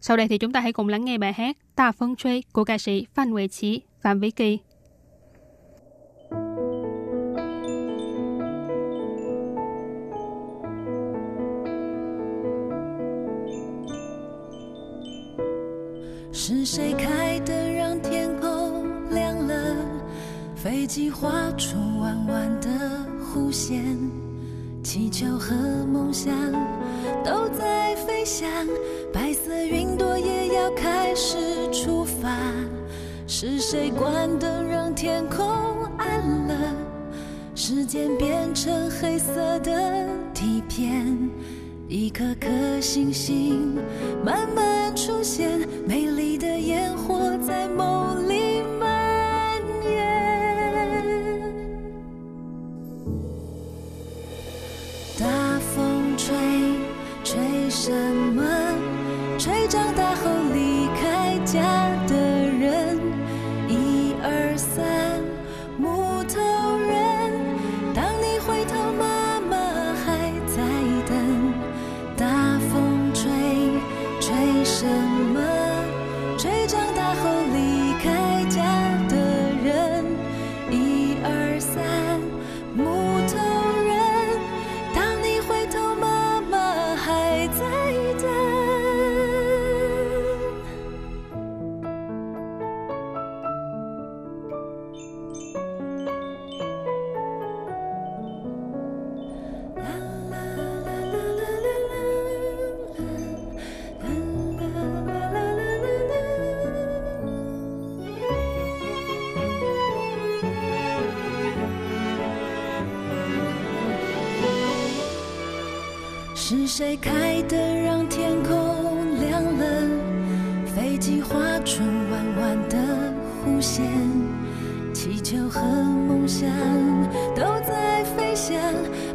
[0.01, 2.65] Sau đây thì chúng ta hãy cùng lắng nghe bài hát Ta Phân Truy của
[2.65, 4.59] ca sĩ Phan Huệ Chí, Phạm Vĩ Kỳ.
[16.39, 19.75] 是谁开灯让天空亮了？
[20.55, 22.69] 飞机画出弯弯的
[23.19, 23.97] 弧线。
[24.84, 25.54] 气球和
[25.86, 26.34] 梦想
[27.24, 28.50] 都在飞翔，
[29.14, 31.38] 白色云朵也要开始
[31.72, 32.30] 出发。
[33.28, 35.48] 是谁关灯让天空
[35.98, 36.56] 暗了？
[37.54, 41.16] 时间变成黑色的底片，
[41.88, 42.50] 一颗颗
[42.82, 43.76] 星星
[44.26, 48.31] 慢慢出现，美丽的烟火在梦里。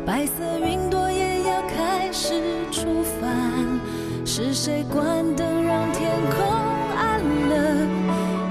[0.07, 0.33] 白色
[0.65, 2.33] 云朵也要开始
[2.71, 3.27] 出发。
[4.25, 6.45] 是谁关灯让天空
[6.97, 7.87] 暗了？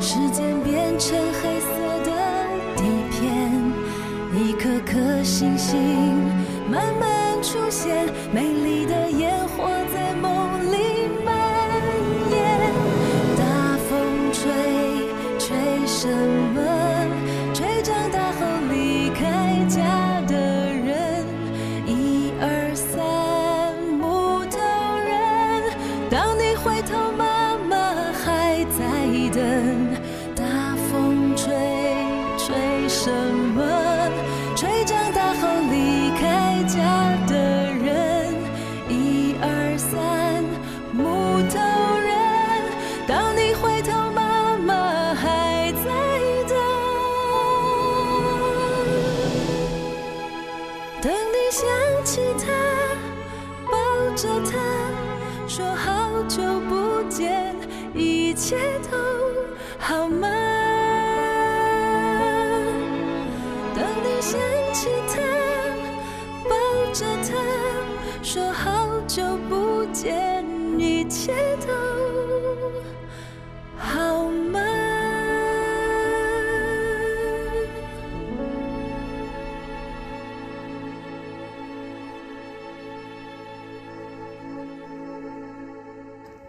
[0.02, 1.68] 时间变成黑色
[2.04, 2.12] 的
[2.76, 3.50] 底片，
[4.34, 6.15] 一颗颗星星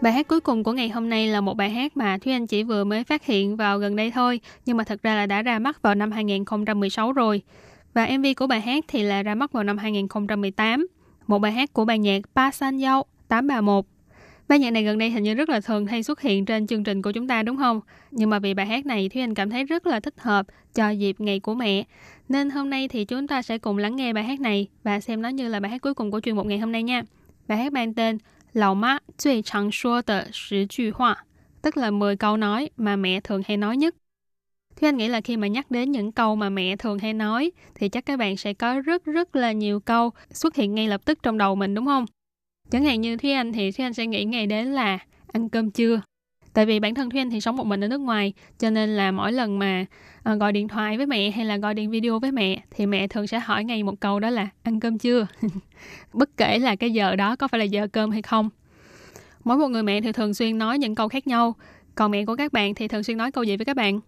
[0.07, 2.47] ？Bài hát cuối cùng của ngày hôm nay là một bài hát mà Thúy Anh
[2.47, 5.41] chỉ vừa mới phát hiện vào gần đây thôi, nhưng mà thật ra là đã
[5.41, 7.41] ra mắt vào năm 2016 rồi.
[7.93, 10.87] Và MV của bài hát thì là ra mắt vào năm 2018.
[11.27, 13.85] Một bài hát của ban nhạc Pa San Yao 831.
[14.47, 16.83] Ban nhạc này gần đây hình như rất là thường hay xuất hiện trên chương
[16.83, 17.81] trình của chúng ta đúng không?
[18.11, 20.89] Nhưng mà vì bài hát này Thúy Anh cảm thấy rất là thích hợp cho
[20.89, 21.83] dịp ngày của mẹ.
[22.29, 25.21] Nên hôm nay thì chúng ta sẽ cùng lắng nghe bài hát này và xem
[25.21, 27.01] nó như là bài hát cuối cùng của chuyên mục ngày hôm nay nha.
[27.47, 28.17] Bài hát mang tên
[28.56, 31.24] Lão má 最常说的十句话,
[31.62, 33.94] tức là 10 câu nói mà mẹ thường hay nói nhất.
[34.76, 37.52] Thì anh nghĩ là khi mà nhắc đến những câu mà mẹ thường hay nói
[37.74, 41.00] thì chắc các bạn sẽ có rất rất là nhiều câu xuất hiện ngay lập
[41.04, 42.04] tức trong đầu mình đúng không?
[42.70, 44.98] Chẳng hạn như Thúy Anh thì Thúy Anh sẽ nghĩ ngay đến là
[45.32, 46.00] ăn cơm chưa.
[46.57, 48.89] Tại vì bản thân Thúy Anh thì sống một mình ở nước ngoài, cho nên
[48.89, 49.85] là mỗi lần mà
[50.23, 53.07] ờ, gọi điện thoại với mẹ hay là gọi điện video với mẹ thì mẹ
[53.07, 55.27] thường sẽ hỏi ngay một câu đó là ăn cơm chưa.
[56.13, 58.49] Bất kể là cái giờ đó có phải là giờ cơm hay không.
[59.43, 61.55] Mỗi một người mẹ thì thường xuyên nói những câu khác nhau.
[61.95, 63.99] Còn mẹ của các bạn thì thường xuyên nói câu gì với các bạn?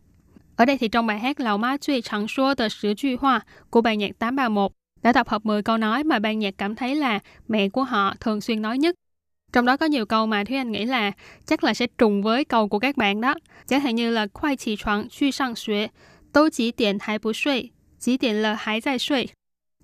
[0.56, 3.42] Ở đây thì trong bài hát Lào má truy chẳng xua tờ sử truy hoa
[3.70, 4.72] của bài nhạc 831
[5.04, 8.14] đã tập hợp 10 câu nói mà ban nhạc cảm thấy là mẹ của họ
[8.20, 8.96] thường xuyên nói nhất.
[9.54, 11.12] Trong đó có nhiều câu mà Thúy Anh nghĩ là
[11.46, 13.36] chắc là sẽ trùng với câu của các bạn đó.
[13.68, 15.88] Chẳng hạn như là khoai chỉ choáng, suy sang xuế,
[16.34, 17.70] tố chỉ tiện hãy bù suy,
[18.00, 19.28] chỉ tiện là hãy dài suy.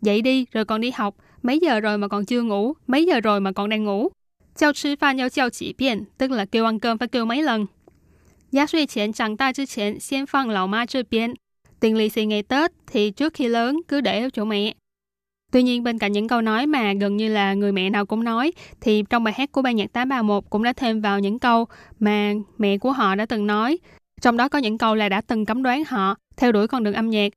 [0.02, 3.20] Dậy đi rồi còn đi học, mấy giờ rồi mà còn chưa ngủ, mấy giờ
[3.20, 4.10] rồi mà còn đang ngủ.
[4.56, 7.44] Chào chứ phan yêu chào chỉ biển, tức là kêu ăn cơm phải kêu mấy
[7.44, 7.66] lần.
[8.52, 11.34] Giá suy chén chẳng ta chứ chén, xiên phăng lão ma chơi biển.
[11.80, 14.74] Tiền lì xì ngày Tết thì trước khi lớn cứ để ở chỗ mẹ.
[15.56, 18.24] Tuy nhiên bên cạnh những câu nói mà gần như là người mẹ nào cũng
[18.24, 18.52] nói
[18.82, 21.66] thì trong bài hát của ban nhạc 831 cũng đã thêm vào những câu
[22.00, 23.78] mà mẹ của họ đã từng nói.
[24.22, 26.94] Trong đó có những câu là đã từng cấm đoán họ theo đuổi con đường
[26.94, 27.34] âm nhạc.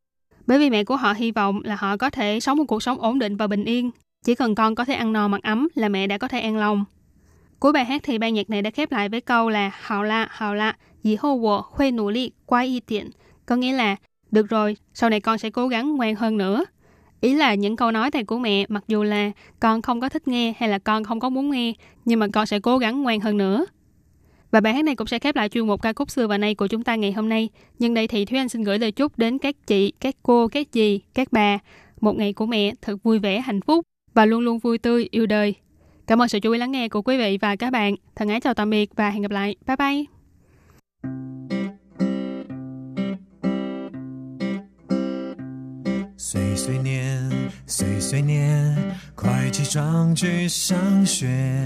[0.47, 3.01] Bởi vì mẹ của họ hy vọng là họ có thể sống một cuộc sống
[3.01, 3.91] ổn định và bình yên.
[4.25, 6.57] Chỉ cần con có thể ăn no mặc ấm là mẹ đã có thể an
[6.57, 6.85] lòng.
[7.61, 10.29] Cuối bài hát thì ban nhạc này đã khép lại với câu là hào la,
[10.31, 13.11] hào la, dì hô wo khuê nụ li quay y tiện.
[13.47, 13.97] Có nghĩa là,
[14.31, 16.65] được rồi, sau này con sẽ cố gắng ngoan hơn nữa.
[17.21, 20.29] Ý là những câu nói này của mẹ, mặc dù là con không có thích
[20.29, 21.73] nghe hay là con không có muốn nghe,
[22.05, 23.67] nhưng mà con sẽ cố gắng ngoan hơn nữa.
[24.51, 26.55] Và bài hát này cũng sẽ khép lại chuyên mục ca khúc xưa và nay
[26.55, 27.49] của chúng ta ngày hôm nay.
[27.79, 30.67] Nhưng đây thì Thúy Anh xin gửi lời chúc đến các chị, các cô, các
[30.73, 31.59] dì, các bà.
[32.01, 35.27] Một ngày của mẹ thật vui vẻ, hạnh phúc và luôn luôn vui tươi, yêu
[35.27, 35.55] đời.
[36.07, 37.95] Cảm ơn sự chú ý lắng nghe của quý vị và các bạn.
[38.17, 39.57] Thân ái chào tạm biệt và hẹn gặp lại.
[39.67, 40.05] Bye bye!
[46.59, 47.31] 碎碎念，
[47.69, 48.77] 碎碎念，
[49.15, 51.65] 快起床去上学。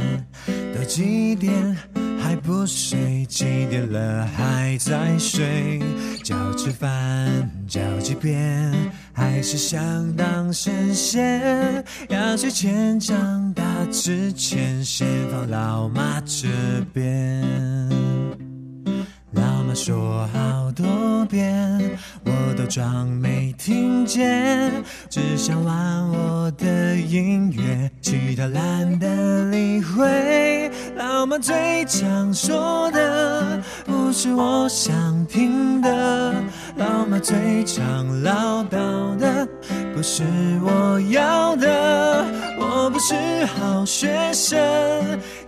[0.75, 1.75] 都几点
[2.21, 3.25] 还不睡？
[3.25, 5.81] 几点了还在睡？
[6.23, 8.71] 叫吃饭叫几遍，
[9.15, 11.83] 还是想当神仙？
[12.11, 16.47] 压岁钱长大之前，先放老妈这
[16.93, 18.12] 边。
[19.75, 24.71] 说好多遍，我都装没听见，
[25.09, 30.71] 只想玩我的音乐，其他懒得理会。
[30.97, 36.35] 老妈最常说的不是我想听的，
[36.77, 39.49] 老妈最常唠叨的
[39.95, 40.23] 不是
[40.63, 42.25] 我要的。
[42.59, 43.15] 我不是
[43.47, 44.59] 好学生，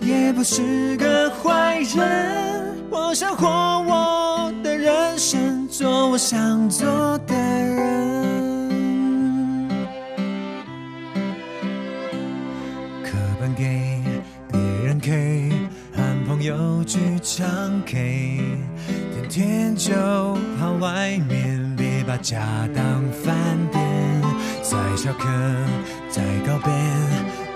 [0.00, 2.64] 也不是个坏人。
[2.90, 7.74] 我想活我我的人生，做我想做的人。
[13.02, 13.10] 课
[13.40, 14.00] 本给，
[14.52, 15.50] 别人 K，
[15.96, 17.46] 和朋友去唱
[17.84, 18.40] K，
[19.12, 19.92] 天天就
[20.58, 22.38] 跑外面，别把家
[22.74, 23.34] 当饭
[23.72, 23.82] 店。
[24.62, 25.28] 再翘课，
[26.08, 26.72] 再告别。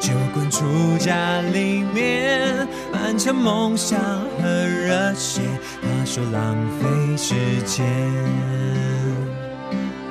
[0.00, 0.64] 就滚出
[0.98, 2.66] 家里面，
[3.00, 5.40] 满腔梦想和热血
[5.80, 7.86] 他说浪费时间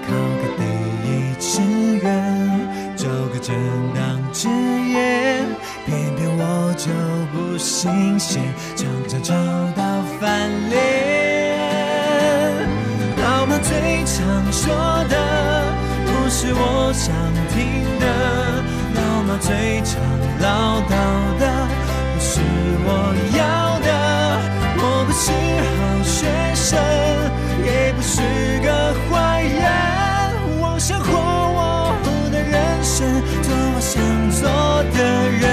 [0.08, 0.64] 考个第
[1.04, 1.62] 一志
[2.02, 2.06] 愿
[2.96, 3.54] 做个正
[3.94, 5.44] 当职业
[5.86, 6.90] 偏偏我就
[7.34, 8.42] 不新鲜
[8.76, 9.36] 常常吵
[9.76, 10.78] 到翻脸
[13.22, 14.74] 老妈最常说
[15.10, 15.16] 的
[16.06, 17.14] 不是我想
[17.52, 18.06] 听的
[18.96, 20.02] 老妈最常
[20.40, 21.57] 唠叨的
[22.88, 22.92] 我
[23.38, 23.40] 要
[23.80, 23.90] 的。
[24.80, 25.26] 我不是
[25.76, 26.16] 好学
[26.56, 26.80] 生，
[27.66, 28.16] 也不是
[28.64, 28.68] 个
[29.10, 29.62] 坏人，
[30.60, 31.60] 我想活我
[32.32, 32.96] 的人生，
[33.44, 33.94] 做我想
[34.32, 34.42] 做
[34.96, 35.44] 的人。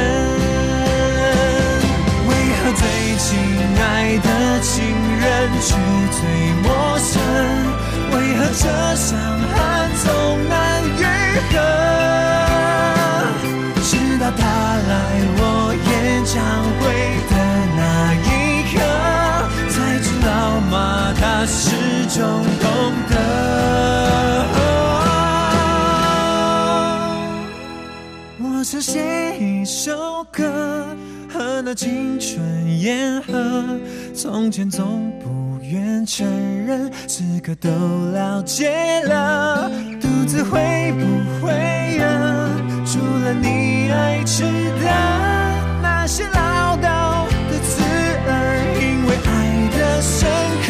[2.28, 2.82] 为何最
[3.18, 3.26] 亲
[3.82, 3.82] 爱
[4.18, 4.28] 的
[4.60, 4.72] 情
[5.18, 5.24] 人
[5.60, 5.74] 却
[6.14, 6.22] 最
[6.62, 6.64] 陌
[6.98, 7.12] 生？
[8.12, 8.62] 为何这
[8.94, 9.58] 伤痕
[10.04, 10.06] 总
[10.48, 10.54] 难
[10.96, 11.02] 愈
[11.50, 11.54] 合？
[13.82, 14.40] 直到他
[14.88, 14.90] 来
[15.36, 15.42] 我
[15.90, 16.32] 演唱
[21.46, 21.70] 始
[22.08, 22.22] 终
[22.60, 22.68] 懂
[23.10, 23.14] 得。
[28.40, 30.86] 我想写一首歌，
[31.30, 32.40] 和那青春
[32.80, 33.64] 言和。
[34.14, 36.26] 从前总不愿承
[36.66, 37.68] 认，此刻都
[38.12, 39.70] 了解了，
[40.00, 41.52] 独自会不会
[41.98, 42.02] 饿？
[42.86, 44.86] 除了你爱吃的
[45.82, 47.82] 那些唠叨的刺
[48.28, 48.32] 耳，
[48.80, 50.28] 因为爱的深
[50.62, 50.68] 刻。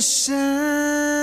[0.00, 1.17] ah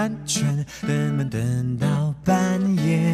[0.00, 3.12] 安全，等们等到半夜。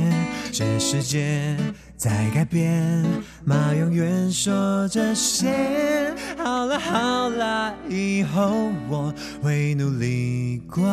[0.53, 1.57] 这世界
[1.97, 3.05] 在改变，
[3.45, 6.15] 妈永远说这些。
[6.39, 9.13] 好了好了，以后我
[9.43, 10.85] 会努力乖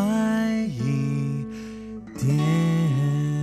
[0.68, 1.46] 一
[2.18, 3.43] 点。